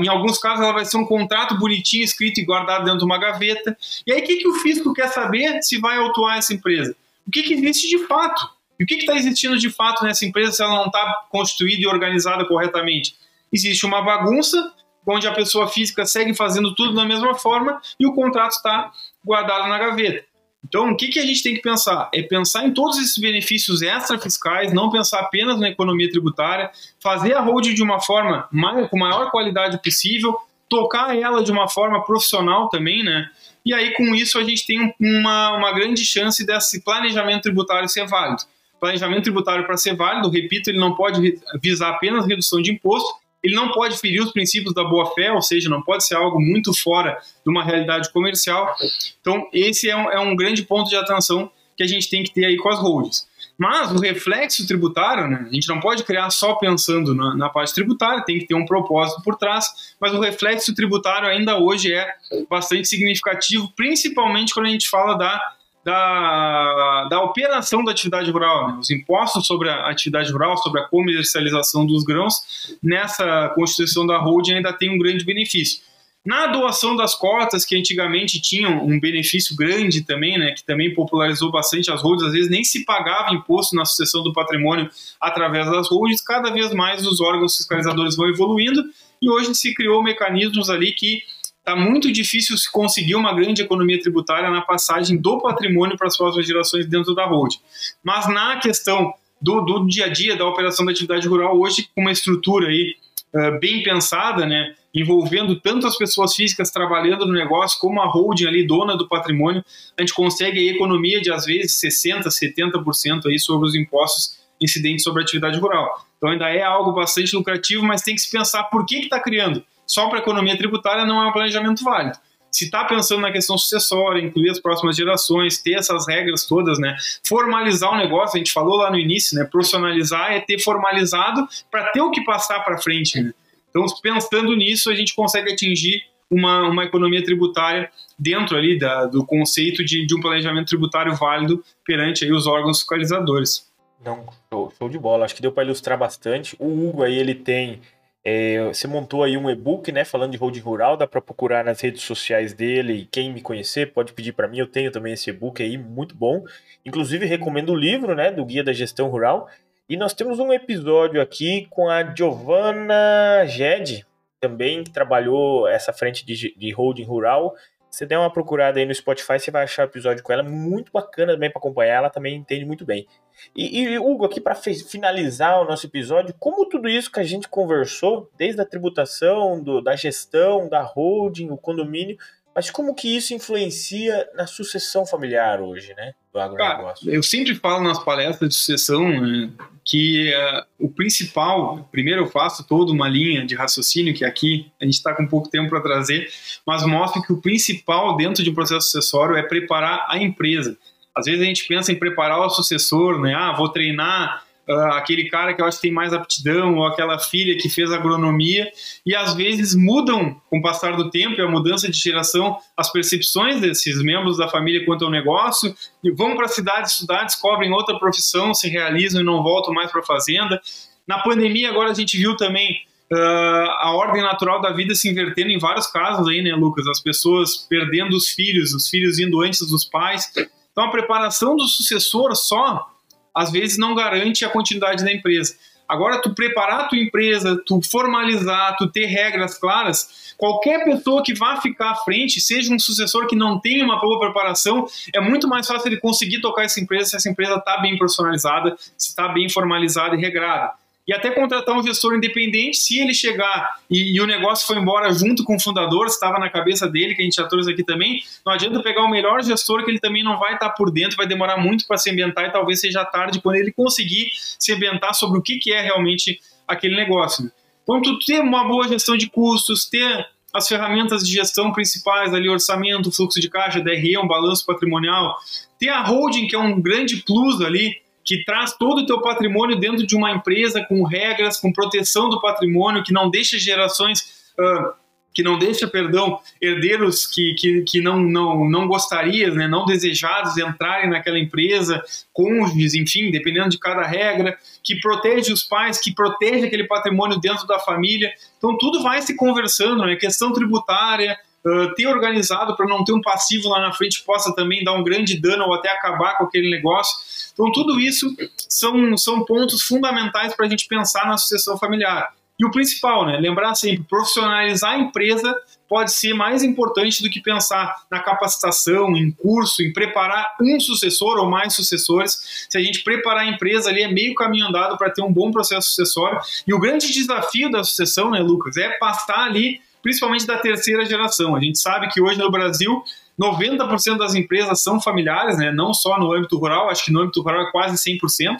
[0.00, 3.18] em alguns casos ela vai ser um contrato bonitinho, escrito e guardado dentro de uma
[3.18, 3.76] gaveta.
[4.06, 6.94] E aí o que, que o fisco quer saber se vai autuar essa empresa?
[7.26, 8.50] O que, que existe de fato?
[8.78, 11.86] E o que está existindo de fato nessa empresa se ela não está constituída e
[11.86, 13.16] organizada corretamente?
[13.52, 14.72] Existe uma bagunça
[15.06, 18.90] onde a pessoa física segue fazendo tudo da mesma forma e o contrato está
[19.24, 20.24] guardado na gaveta.
[20.64, 22.08] Então, o que, que a gente tem que pensar?
[22.14, 26.70] É pensar em todos esses benefícios extra-fiscais, não pensar apenas na economia tributária,
[27.00, 28.48] fazer a holding de uma forma
[28.88, 33.28] com maior qualidade possível, tocar ela de uma forma profissional também, né?
[33.64, 38.06] E aí, com isso, a gente tem uma, uma grande chance desse planejamento tributário ser
[38.06, 38.42] válido.
[38.80, 43.08] Planejamento tributário, para ser válido, repito, ele não pode visar apenas redução de imposto,
[43.42, 46.72] ele não pode ferir os princípios da boa-fé, ou seja, não pode ser algo muito
[46.72, 48.74] fora de uma realidade comercial.
[49.20, 52.32] Então, esse é um, é um grande ponto de atenção que a gente tem que
[52.32, 53.26] ter aí com as holdings.
[53.62, 57.72] Mas o reflexo tributário, né, a gente não pode criar só pensando na, na, parte
[57.72, 62.12] tributária, tem que ter um propósito por trás, mas o reflexo tributário ainda hoje é
[62.50, 65.40] bastante significativo, principalmente quando a gente fala da
[65.84, 68.78] da, da operação da atividade rural, né?
[68.78, 74.54] os impostos sobre a atividade rural, sobre a comercialização dos grãos, nessa constituição da holding
[74.54, 75.82] ainda tem um grande benefício.
[76.24, 81.50] Na doação das cotas, que antigamente tinham um benefício grande também, né, que também popularizou
[81.50, 84.88] bastante as holdings, às vezes nem se pagava imposto na sucessão do patrimônio
[85.20, 88.84] através das holdings, cada vez mais os órgãos fiscalizadores vão evoluindo
[89.20, 91.22] e hoje se criou mecanismos ali que
[91.58, 96.16] está muito difícil se conseguir uma grande economia tributária na passagem do patrimônio para as
[96.16, 97.58] próximas gerações dentro da holding.
[98.02, 102.00] Mas na questão do, do dia a dia da operação da atividade rural, hoje com
[102.00, 102.94] uma estrutura aí
[103.34, 108.46] uh, bem pensada, né, envolvendo tanto as pessoas físicas trabalhando no negócio como a holding
[108.46, 109.64] ali, dona do patrimônio,
[109.96, 115.02] a gente consegue aí economia de às vezes 60%, 70% aí sobre os impostos incidentes
[115.02, 116.06] sobre a atividade rural.
[116.16, 119.64] Então ainda é algo bastante lucrativo, mas tem que se pensar por que está criando
[119.86, 122.18] só para a economia tributária não é um planejamento válido.
[122.52, 126.94] Se está pensando na questão sucessória, incluir as próximas gerações, ter essas regras todas, né?
[127.26, 129.48] Formalizar o negócio, a gente falou lá no início, né?
[129.50, 133.32] Profissionalizar é ter formalizado para ter o que passar para frente, né?
[133.70, 139.24] Então, pensando nisso, a gente consegue atingir uma, uma economia tributária dentro ali da, do
[139.24, 143.70] conceito de, de um planejamento tributário válido perante aí os órgãos fiscalizadores.
[144.04, 145.24] Não, show, show de bola.
[145.24, 146.56] Acho que deu para ilustrar bastante.
[146.58, 147.80] O Hugo aí ele tem
[148.24, 151.80] é, você montou aí um e-book, né, falando de holding rural, dá para procurar nas
[151.80, 153.08] redes sociais dele.
[153.10, 156.44] Quem me conhecer pode pedir para mim, eu tenho também esse e-book aí, muito bom.
[156.86, 159.48] Inclusive recomendo o livro, né, do Guia da Gestão Rural.
[159.88, 164.06] E nós temos um episódio aqui com a Giovanna Ged,
[164.40, 167.54] também que trabalhou essa frente de, de holding rural.
[167.92, 170.90] Você der uma procurada aí no Spotify, você vai achar o episódio com ela, muito
[170.90, 173.06] bacana também para acompanhar, ela também entende muito bem.
[173.54, 177.50] E, e Hugo, aqui para finalizar o nosso episódio, como tudo isso que a gente
[177.50, 182.16] conversou, desde a tributação, do, da gestão, da holding, o condomínio,
[182.54, 186.12] Mas como que isso influencia na sucessão familiar hoje, né?
[186.32, 187.06] Do agronegócio?
[187.06, 189.50] Cara, eu sempre falo nas palestras de sucessão né,
[189.84, 194.84] que uh, o principal, primeiro eu faço toda uma linha de raciocínio, que aqui a
[194.84, 196.28] gente está com pouco tempo para trazer,
[196.66, 200.76] mas mostra que o principal dentro de um processo sucessório é preparar a empresa.
[201.14, 203.34] Às vezes a gente pensa em preparar o sucessor, né?
[203.34, 207.18] Ah, vou treinar uh, aquele cara que eu acho que tem mais aptidão, ou aquela
[207.18, 208.70] filha que fez agronomia,
[209.04, 212.90] e às vezes mudam com o passar do tempo e a mudança de geração as
[212.90, 217.72] percepções desses membros da família quanto ao negócio, e vão para a cidade estudar, descobrem
[217.72, 220.60] outra profissão, se realizam e não voltam mais para a fazenda.
[221.06, 222.82] Na pandemia, agora a gente viu também
[223.12, 226.86] uh, a ordem natural da vida se invertendo em vários casos aí, né, Lucas?
[226.86, 230.30] As pessoas perdendo os filhos, os filhos indo antes dos pais.
[230.70, 232.88] Então, a preparação do sucessor só
[233.34, 235.54] às vezes não garante a continuidade da empresa.
[235.88, 241.34] Agora, tu preparar a tua empresa, tu formalizar, tu ter regras claras, qualquer pessoa que
[241.34, 245.46] vá ficar à frente, seja um sucessor que não tenha uma boa preparação, é muito
[245.46, 249.28] mais fácil ele conseguir tocar essa empresa se essa empresa está bem profissionalizada, se está
[249.28, 254.20] bem formalizada e regrada e até contratar um gestor independente se ele chegar e, e
[254.20, 257.36] o negócio foi embora junto com o fundador, estava na cabeça dele, que a gente
[257.36, 260.54] já trouxe aqui também, não adianta pegar o melhor gestor que ele também não vai
[260.54, 263.72] estar por dentro, vai demorar muito para se ambientar e talvez seja tarde quando ele
[263.72, 267.50] conseguir se ambientar sobre o que, que é realmente aquele negócio.
[267.82, 273.10] Então, ter uma boa gestão de custos, ter as ferramentas de gestão principais ali, orçamento,
[273.10, 275.36] fluxo de caixa, DRE, um balanço patrimonial,
[275.78, 279.78] ter a holding, que é um grande plus ali, que traz todo o teu patrimônio
[279.78, 284.92] dentro de uma empresa com regras, com proteção do patrimônio, que não deixa gerações, uh,
[285.34, 290.58] que não deixa, perdão, herdeiros que, que, que não, não, não gostarias, né, não desejados
[290.58, 292.02] entrarem naquela empresa,
[292.32, 297.66] cônjuges, enfim, dependendo de cada regra, que protege os pais, que protege aquele patrimônio dentro
[297.66, 298.32] da família.
[298.58, 303.20] Então tudo vai se conversando, né, questão tributária, Uh, ter organizado para não ter um
[303.20, 306.68] passivo lá na frente possa também dar um grande dano ou até acabar com aquele
[306.68, 307.16] negócio.
[307.52, 308.34] Então, tudo isso
[308.68, 312.32] são, são pontos fundamentais para a gente pensar na sucessão familiar.
[312.58, 313.38] E o principal, né?
[313.38, 315.56] Lembrar sempre, profissionalizar a empresa
[315.88, 321.38] pode ser mais importante do que pensar na capacitação, em curso, em preparar um sucessor
[321.38, 322.66] ou mais sucessores.
[322.70, 325.50] Se a gente preparar a empresa ali, é meio caminho andado para ter um bom
[325.50, 326.40] processo sucessório.
[326.66, 331.54] E o grande desafio da sucessão, né, Lucas, é passar ali, principalmente da terceira geração.
[331.54, 333.02] A gente sabe que hoje no Brasil
[333.40, 335.72] 90% das empresas são familiares, né?
[335.72, 338.58] não só no âmbito rural, acho que no âmbito rural é quase 100%,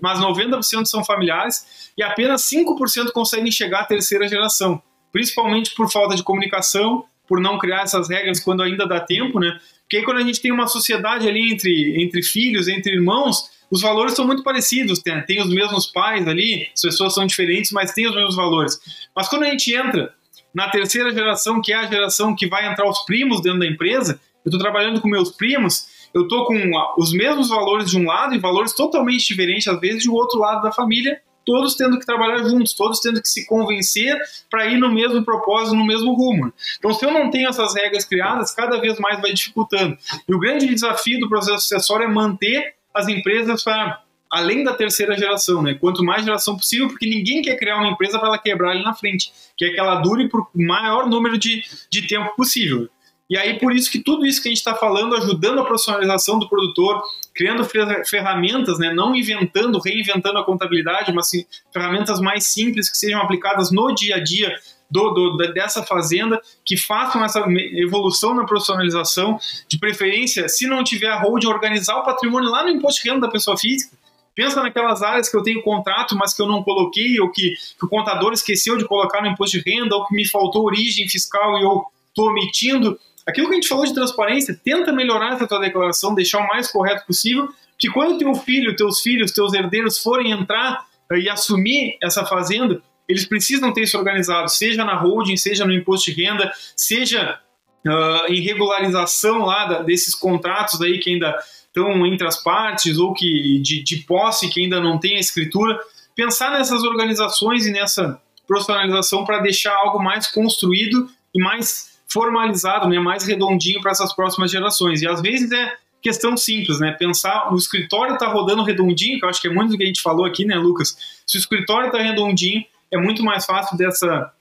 [0.00, 6.16] mas 90% são familiares e apenas 5% conseguem chegar à terceira geração, principalmente por falta
[6.16, 9.56] de comunicação, por não criar essas regras quando ainda dá tempo, né?
[9.82, 13.80] Porque aí quando a gente tem uma sociedade ali entre, entre filhos, entre irmãos, os
[13.82, 17.92] valores são muito parecidos, tem, tem os mesmos pais ali, as pessoas são diferentes, mas
[17.92, 18.80] tem os mesmos valores.
[19.14, 20.12] Mas quando a gente entra
[20.54, 24.20] na terceira geração, que é a geração que vai entrar os primos dentro da empresa,
[24.44, 26.58] eu estou trabalhando com meus primos, eu estou com
[26.98, 30.62] os mesmos valores de um lado e valores totalmente diferentes, às vezes, um outro lado
[30.62, 34.18] da família, todos tendo que trabalhar juntos, todos tendo que se convencer
[34.50, 36.52] para ir no mesmo propósito, no mesmo rumo.
[36.78, 39.96] Então, se eu não tenho essas regras criadas, cada vez mais vai dificultando.
[40.28, 45.16] E o grande desafio do processo sucessório é manter as empresas para além da terceira
[45.16, 45.74] geração, né?
[45.74, 48.94] Quanto mais geração possível, porque ninguém quer criar uma empresa para ela quebrar ali na
[48.94, 52.88] frente, quer que ela dure por maior número de, de tempo possível.
[53.28, 56.38] E aí, por isso que tudo isso que a gente está falando, ajudando a profissionalização
[56.38, 57.00] do produtor,
[57.32, 57.64] criando
[58.04, 63.70] ferramentas, né, não inventando, reinventando a contabilidade, mas sim, ferramentas mais simples que sejam aplicadas
[63.70, 64.52] no dia a dia
[64.90, 67.44] do, do, dessa fazenda, que façam essa
[67.76, 72.70] evolução na profissionalização, de preferência, se não tiver a holding, organizar o patrimônio lá no
[72.70, 73.96] imposto de renda da pessoa física,
[74.40, 77.84] Pensa naquelas áreas que eu tenho contrato, mas que eu não coloquei, ou que, que
[77.84, 81.58] o contador esqueceu de colocar no imposto de renda, ou que me faltou origem fiscal
[81.58, 82.98] e eu estou omitindo.
[83.28, 86.72] Aquilo que a gente falou de transparência, tenta melhorar essa tua declaração, deixar o mais
[86.72, 91.98] correto possível, que quando teu filho, teus filhos, teus herdeiros forem entrar eh, e assumir
[92.02, 96.50] essa fazenda, eles precisam ter isso organizado, seja na holding, seja no imposto de renda,
[96.74, 97.38] seja
[97.86, 101.38] uh, em regularização lá da, desses contratos aí que ainda
[101.74, 105.78] estão entre as partes ou que de, de posse que ainda não tem a escritura,
[106.14, 112.98] pensar nessas organizações e nessa profissionalização para deixar algo mais construído e mais formalizado, né,
[112.98, 115.00] mais redondinho para essas próximas gerações.
[115.00, 116.92] E às vezes é questão simples, né?
[116.92, 119.86] Pensar o escritório está rodando redondinho, que eu acho que é muito do que a
[119.86, 120.96] gente falou aqui, né, Lucas?
[121.26, 124.32] Se o escritório está redondinho, é muito mais fácil dessa,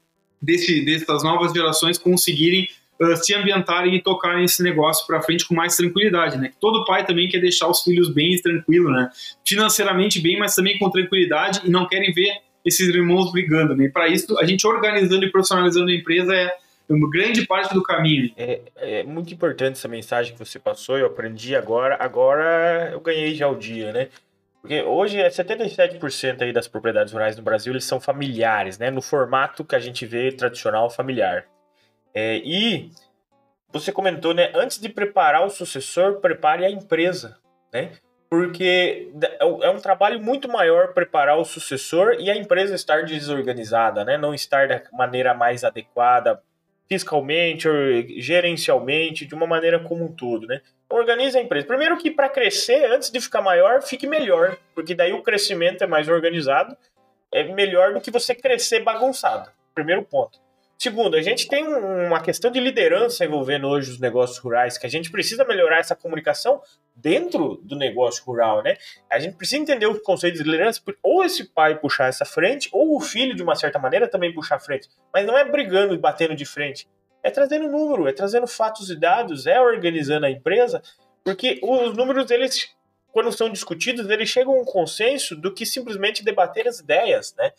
[0.41, 2.67] desse, dessas novas gerações conseguirem
[3.01, 6.51] uh, se ambientarem e tocarem esse negócio para frente com mais tranquilidade, né?
[6.59, 9.09] Todo pai também quer deixar os filhos bem tranquilo, né?
[9.47, 12.31] Financeiramente bem, mas também com tranquilidade e não querem ver
[12.65, 13.89] esses irmãos brigando, né?
[13.89, 16.51] Para isso, a gente organizando e profissionalizando a empresa é
[17.11, 18.31] grande parte do caminho.
[18.35, 23.35] É, é, muito importante essa mensagem que você passou, eu aprendi agora, agora eu ganhei
[23.35, 24.07] já o dia, né?
[24.61, 28.91] Porque hoje é 77% aí das propriedades rurais no Brasil eles são familiares, né?
[28.91, 31.45] No formato que a gente vê tradicional familiar.
[32.13, 32.91] É, e
[33.71, 34.51] você comentou, né?
[34.55, 37.37] Antes de preparar o sucessor, prepare a empresa,
[37.71, 37.91] né?
[38.29, 44.03] Porque é, é um trabalho muito maior preparar o sucessor e a empresa estar desorganizada,
[44.03, 44.17] né?
[44.17, 46.41] Não estar da maneira mais adequada
[46.89, 47.69] fiscalmente,
[48.19, 50.59] gerencialmente, de uma maneira como um todo, né?
[50.89, 51.67] Organize a empresa.
[51.67, 55.87] Primeiro que para crescer, antes de ficar maior, fique melhor, porque daí o crescimento é
[55.87, 56.75] mais organizado,
[57.31, 59.51] é melhor do que você crescer bagunçado.
[59.75, 60.39] Primeiro ponto.
[60.81, 64.89] Segundo, a gente tem uma questão de liderança envolvendo hoje os negócios rurais, que a
[64.89, 66.61] gente precisa melhorar essa comunicação
[66.95, 68.77] dentro do negócio rural, né?
[69.11, 72.95] A gente precisa entender os conceitos de liderança, ou esse pai puxar essa frente, ou
[72.95, 74.87] o filho, de uma certa maneira, também puxar a frente.
[75.13, 76.87] Mas não é brigando e batendo de frente.
[77.21, 80.81] É trazendo número, é trazendo fatos e dados, é organizando a empresa,
[81.25, 82.69] porque os números, eles,
[83.11, 87.51] quando são discutidos, eles chegam a um consenso do que simplesmente debater as ideias, né?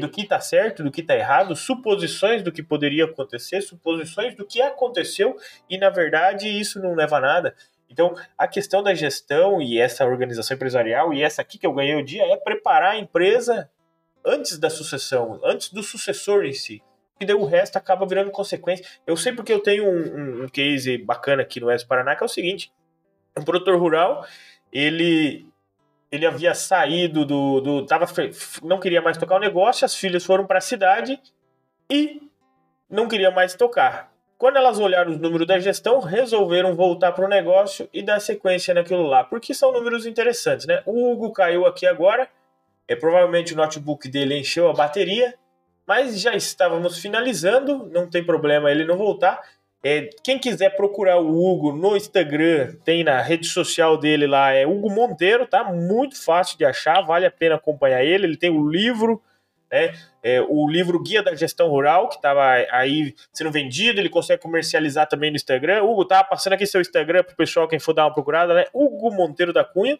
[0.00, 4.44] Do que está certo, do que está errado, suposições do que poderia acontecer, suposições do
[4.44, 5.36] que aconteceu
[5.70, 7.54] e na verdade isso não leva a nada.
[7.88, 11.94] Então, a questão da gestão e essa organização empresarial e essa aqui que eu ganhei
[11.94, 13.70] o dia é preparar a empresa
[14.24, 16.82] antes da sucessão, antes do sucessor em si.
[17.20, 18.84] E daí o resto acaba virando consequência.
[19.06, 22.22] Eu sei porque eu tenho um, um, um case bacana aqui no Oeste Paraná, que
[22.22, 22.72] é o seguinte:
[23.36, 24.26] um produtor rural,
[24.72, 25.46] ele
[26.10, 28.06] ele havia saído do, do tava,
[28.62, 31.20] não queria mais tocar o negócio, as filhas foram para a cidade
[31.90, 32.22] e
[32.88, 34.10] não queria mais tocar.
[34.38, 38.72] Quando elas olharam os números da gestão, resolveram voltar para o negócio e dar sequência
[38.72, 40.80] naquilo lá, porque são números interessantes, né?
[40.86, 42.28] O Hugo caiu aqui agora,
[42.86, 45.34] é provavelmente o notebook dele encheu a bateria,
[45.84, 49.40] mas já estávamos finalizando, não tem problema ele não voltar.
[49.82, 54.66] É, quem quiser procurar o Hugo no Instagram, tem na rede social dele lá, é
[54.66, 55.64] Hugo Monteiro, tá?
[55.64, 58.26] Muito fácil de achar, vale a pena acompanhar ele.
[58.26, 59.22] Ele tem o livro,
[59.70, 59.94] né?
[60.20, 65.06] É, o livro Guia da Gestão Rural, que estava aí sendo vendido, ele consegue comercializar
[65.08, 65.84] também no Instagram.
[65.84, 68.64] Hugo, tá passando aqui seu Instagram pro pessoal, quem for dar uma procurada, né?
[68.74, 69.98] Hugo Monteiro da Cunha.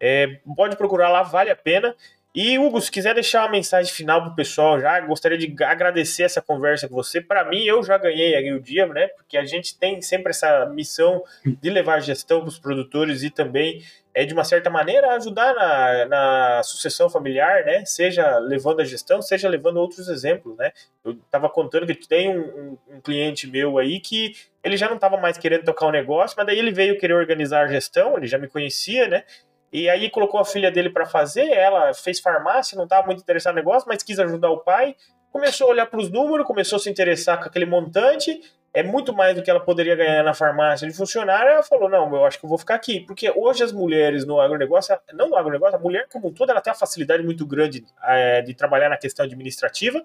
[0.00, 1.94] É, pode procurar lá, vale a pena.
[2.34, 6.40] E, Hugo, se quiser deixar uma mensagem final pro pessoal já, gostaria de agradecer essa
[6.40, 7.20] conversa com você.
[7.20, 9.08] Para mim, eu já ganhei aqui o dia, né?
[9.08, 13.84] Porque a gente tem sempre essa missão de levar gestão para os produtores e também,
[14.14, 17.84] é, de uma certa maneira, ajudar na, na sucessão familiar, né?
[17.84, 20.72] Seja levando a gestão, seja levando outros exemplos, né?
[21.04, 24.94] Eu estava contando que tem um, um, um, cliente meu aí que ele já não
[24.94, 28.16] estava mais querendo tocar o um negócio, mas daí ele veio querer organizar a gestão,
[28.16, 29.24] ele já me conhecia, né?
[29.72, 33.54] E aí colocou a filha dele para fazer, ela fez farmácia, não estava muito interessada
[33.54, 34.94] no negócio, mas quis ajudar o pai.
[35.30, 38.38] Começou a olhar para os números, começou a se interessar com aquele montante,
[38.74, 41.50] é muito mais do que ela poderia ganhar na farmácia de funcionário.
[41.50, 43.00] Ela falou: Não, eu acho que eu vou ficar aqui.
[43.00, 46.60] Porque hoje as mulheres no agronegócio, não no agronegócio, a mulher como um todo, ela
[46.60, 50.02] tem uma facilidade muito grande é, de trabalhar na questão administrativa.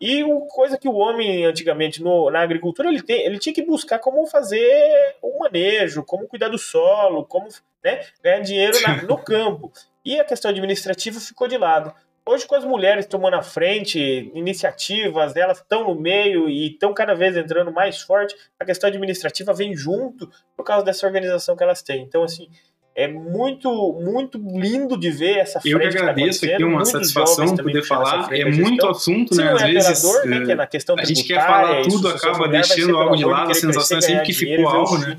[0.00, 3.62] E o, coisa que o homem, antigamente, no, na agricultura, ele, tem, ele tinha que
[3.62, 7.48] buscar como fazer o manejo, como cuidar do solo, como
[7.84, 9.70] né, ganhar dinheiro na, no campo.
[10.02, 11.92] E a questão administrativa ficou de lado.
[12.24, 13.98] Hoje, com as mulheres tomando a frente,
[14.34, 19.52] iniciativas, elas estão no meio e estão cada vez entrando mais forte, a questão administrativa
[19.52, 22.02] vem junto por causa dessa organização que elas têm.
[22.02, 22.48] Então, assim,
[22.94, 23.70] é muito,
[24.02, 25.72] muito lindo de ver essa frente.
[25.72, 28.28] Eu que agradeço aqui, uma satisfação poder falar.
[28.32, 29.52] É muito assunto, né?
[29.52, 32.96] Às é vezes né, que é na questão a gente quer falar tudo, acaba deixando
[32.96, 35.16] algo de lado, a sensação é sempre que ficou algo, né?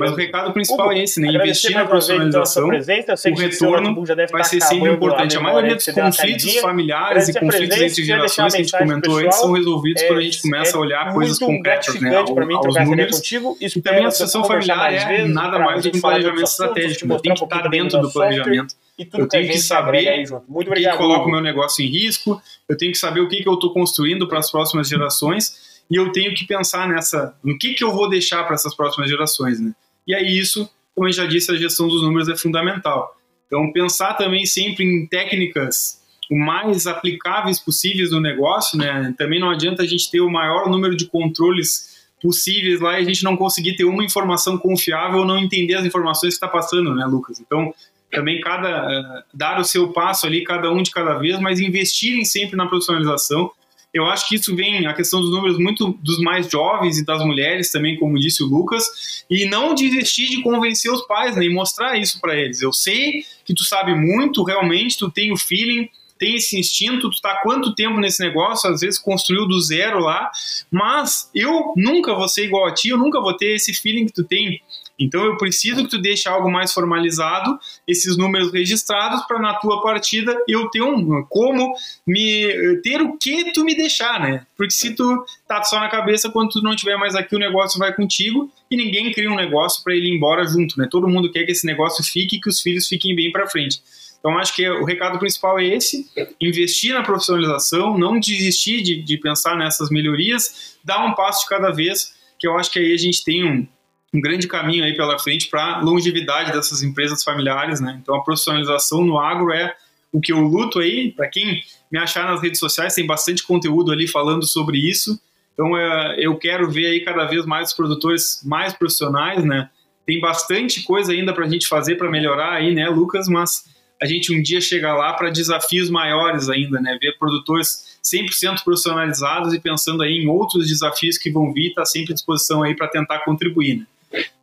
[0.00, 1.28] Mas o recado principal é esse, né?
[1.28, 5.36] Investir na profissionalização, o retorno vai ser sempre importante.
[5.36, 9.52] A maioria dos conflitos familiares e conflitos entre gerações que a gente comentou antes são
[9.52, 12.16] resolvidos quando a gente começa a olhar coisas concretas, né?
[12.16, 13.22] Aos números.
[13.60, 17.34] E também a sucessão familiar é nada mais do que um planejamento estratégico eu tenho
[17.34, 18.74] que estar dentro do planejamento.
[18.98, 22.76] eu tenho que, saber Muito o que, que coloca o meu negócio em risco, eu
[22.76, 26.12] tenho que saber o que, que eu estou construindo para as próximas gerações e eu
[26.12, 29.60] tenho que pensar nessa, no que, que eu vou deixar para essas próximas gerações.
[29.60, 29.72] Né?
[30.06, 33.16] E aí isso, como eu já disse, a gestão dos números é fundamental.
[33.46, 36.00] Então pensar também sempre em técnicas
[36.30, 39.14] o mais aplicáveis possíveis no negócio, né?
[39.18, 41.91] Também não adianta a gente ter o maior número de controles
[42.22, 45.84] possíveis lá e a gente não conseguir ter uma informação confiável ou não entender as
[45.84, 47.40] informações que está passando, né, Lucas?
[47.40, 47.74] Então,
[48.10, 52.24] também cada uh, dar o seu passo ali, cada um de cada vez, mas investirem
[52.24, 53.50] sempre na profissionalização.
[53.92, 57.22] Eu acho que isso vem a questão dos números muito dos mais jovens e das
[57.24, 61.98] mulheres também, como disse o Lucas, e não desistir de convencer os pais, né, mostrar
[61.98, 62.62] isso para eles.
[62.62, 65.88] Eu sei que tu sabe muito, realmente tu tem o feeling,
[66.22, 70.30] tem esse instinto, tu tá quanto tempo nesse negócio, às vezes construiu do zero lá,
[70.70, 74.12] mas eu nunca vou ser igual a ti, eu nunca vou ter esse feeling que
[74.12, 74.62] tu tem.
[74.96, 77.58] Então eu preciso que tu deixe algo mais formalizado,
[77.88, 81.74] esses números registrados, para na tua partida eu ter um como
[82.06, 84.46] me ter o que tu me deixar, né?
[84.56, 87.80] Porque se tu tá só na cabeça, quando tu não tiver mais aqui, o negócio
[87.80, 90.86] vai contigo e ninguém cria um negócio para ele ir embora junto, né?
[90.88, 93.82] Todo mundo quer que esse negócio fique e que os filhos fiquem bem para frente.
[94.22, 96.08] Então, acho que o recado principal é esse:
[96.40, 101.72] investir na profissionalização, não desistir de, de pensar nessas melhorias, dar um passo de cada
[101.72, 103.66] vez, que eu acho que aí a gente tem um,
[104.14, 107.98] um grande caminho aí pela frente para longevidade dessas empresas familiares, né?
[108.00, 109.74] Então, a profissionalização no agro é
[110.12, 111.10] o que eu luto aí.
[111.10, 111.60] Para quem
[111.90, 115.20] me achar nas redes sociais, tem bastante conteúdo ali falando sobre isso.
[115.52, 119.68] Então, é, eu quero ver aí cada vez mais produtores mais profissionais, né?
[120.06, 123.26] Tem bastante coisa ainda para a gente fazer para melhorar aí, né, Lucas?
[123.28, 123.71] Mas
[124.02, 126.98] a gente um dia chega lá para desafios maiores ainda, né?
[127.00, 132.10] Ver produtores 100% profissionalizados e pensando aí em outros desafios que vão vir, tá sempre
[132.10, 133.86] à disposição aí para tentar contribuir, né?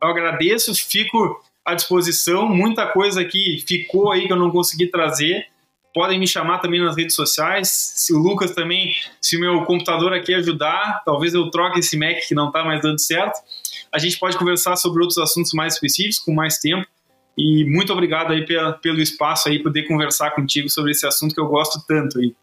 [0.02, 5.46] Eu agradeço, fico à disposição, muita coisa aqui ficou aí que eu não consegui trazer.
[5.94, 7.68] Podem me chamar também nas redes sociais.
[7.70, 12.16] Se o Lucas também, se o meu computador aqui ajudar, talvez eu troque esse Mac
[12.26, 13.38] que não está mais dando certo.
[13.92, 16.88] A gente pode conversar sobre outros assuntos mais específicos, com mais tempo.
[17.42, 21.40] E muito obrigado aí pela, pelo espaço aí, poder conversar contigo sobre esse assunto que
[21.40, 22.36] eu gosto tanto aí.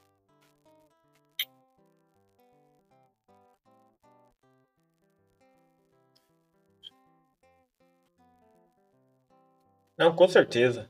[9.98, 10.88] Não, com certeza.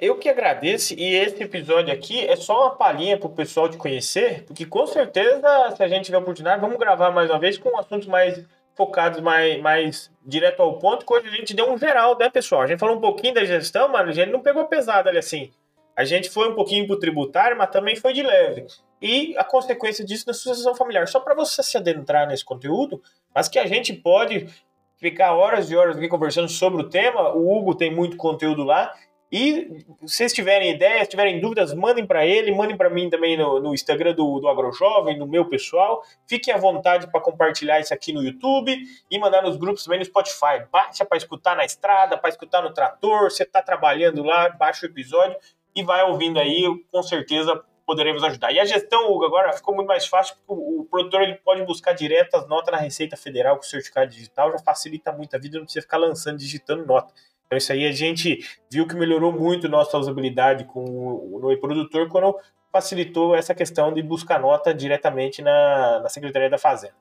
[0.00, 3.76] Eu que agradeço, e esse episódio aqui é só uma palhinha para o pessoal te
[3.76, 7.76] conhecer, porque com certeza, se a gente tiver oportunidade, vamos gravar mais uma vez com
[7.76, 8.44] assuntos mais
[8.76, 12.62] focados, mais, mais direto ao ponto, que hoje a gente deu um geral, né, pessoal?
[12.62, 15.50] A gente falou um pouquinho da gestão, mas a gente não pegou pesado ali assim.
[15.96, 18.66] A gente foi um pouquinho para o tributário, mas também foi de leve.
[19.00, 21.06] E a consequência disso na sucessão familiar.
[21.06, 23.00] Só para você se adentrar nesse conteúdo,
[23.34, 24.48] mas que a gente pode
[24.96, 27.32] ficar horas e horas aqui conversando sobre o tema.
[27.34, 28.92] O Hugo tem muito conteúdo lá.
[29.36, 33.58] E se vocês tiverem ideias, tiverem dúvidas, mandem para ele, mandem para mim também no,
[33.58, 36.04] no Instagram do, do AgroJovem, no meu pessoal.
[36.24, 38.72] Fiquem à vontade para compartilhar isso aqui no YouTube
[39.10, 40.64] e mandar nos grupos também no Spotify.
[40.70, 43.28] Baixa para escutar na estrada, para escutar no trator.
[43.28, 45.36] Você está trabalhando lá, baixa o episódio
[45.74, 46.62] e vai ouvindo aí,
[46.92, 48.52] com certeza poderemos ajudar.
[48.52, 51.60] E a gestão, Hugo, agora ficou muito mais fácil, porque o, o produtor ele pode
[51.64, 55.58] buscar direto as notas na Receita Federal com certificado digital, já facilita muito a vida,
[55.58, 57.12] não precisa ficar lançando, digitando nota.
[57.46, 58.40] Então, isso aí a gente
[58.70, 62.36] viu que melhorou muito nossa usabilidade com o e-produtor quando
[62.72, 66.94] facilitou essa questão de buscar nota diretamente na, na Secretaria da Fazenda.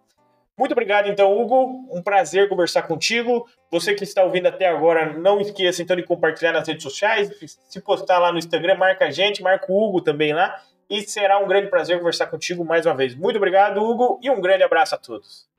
[0.56, 1.88] Muito obrigado, então, Hugo.
[1.92, 3.48] Um prazer conversar contigo.
[3.72, 7.32] Você que está ouvindo até agora, não esqueça então de compartilhar nas redes sociais.
[7.68, 10.62] Se postar lá no Instagram, marca a gente, marca o Hugo também lá.
[10.88, 13.16] E será um grande prazer conversar contigo mais uma vez.
[13.16, 15.52] Muito obrigado, Hugo, e um grande abraço a todos.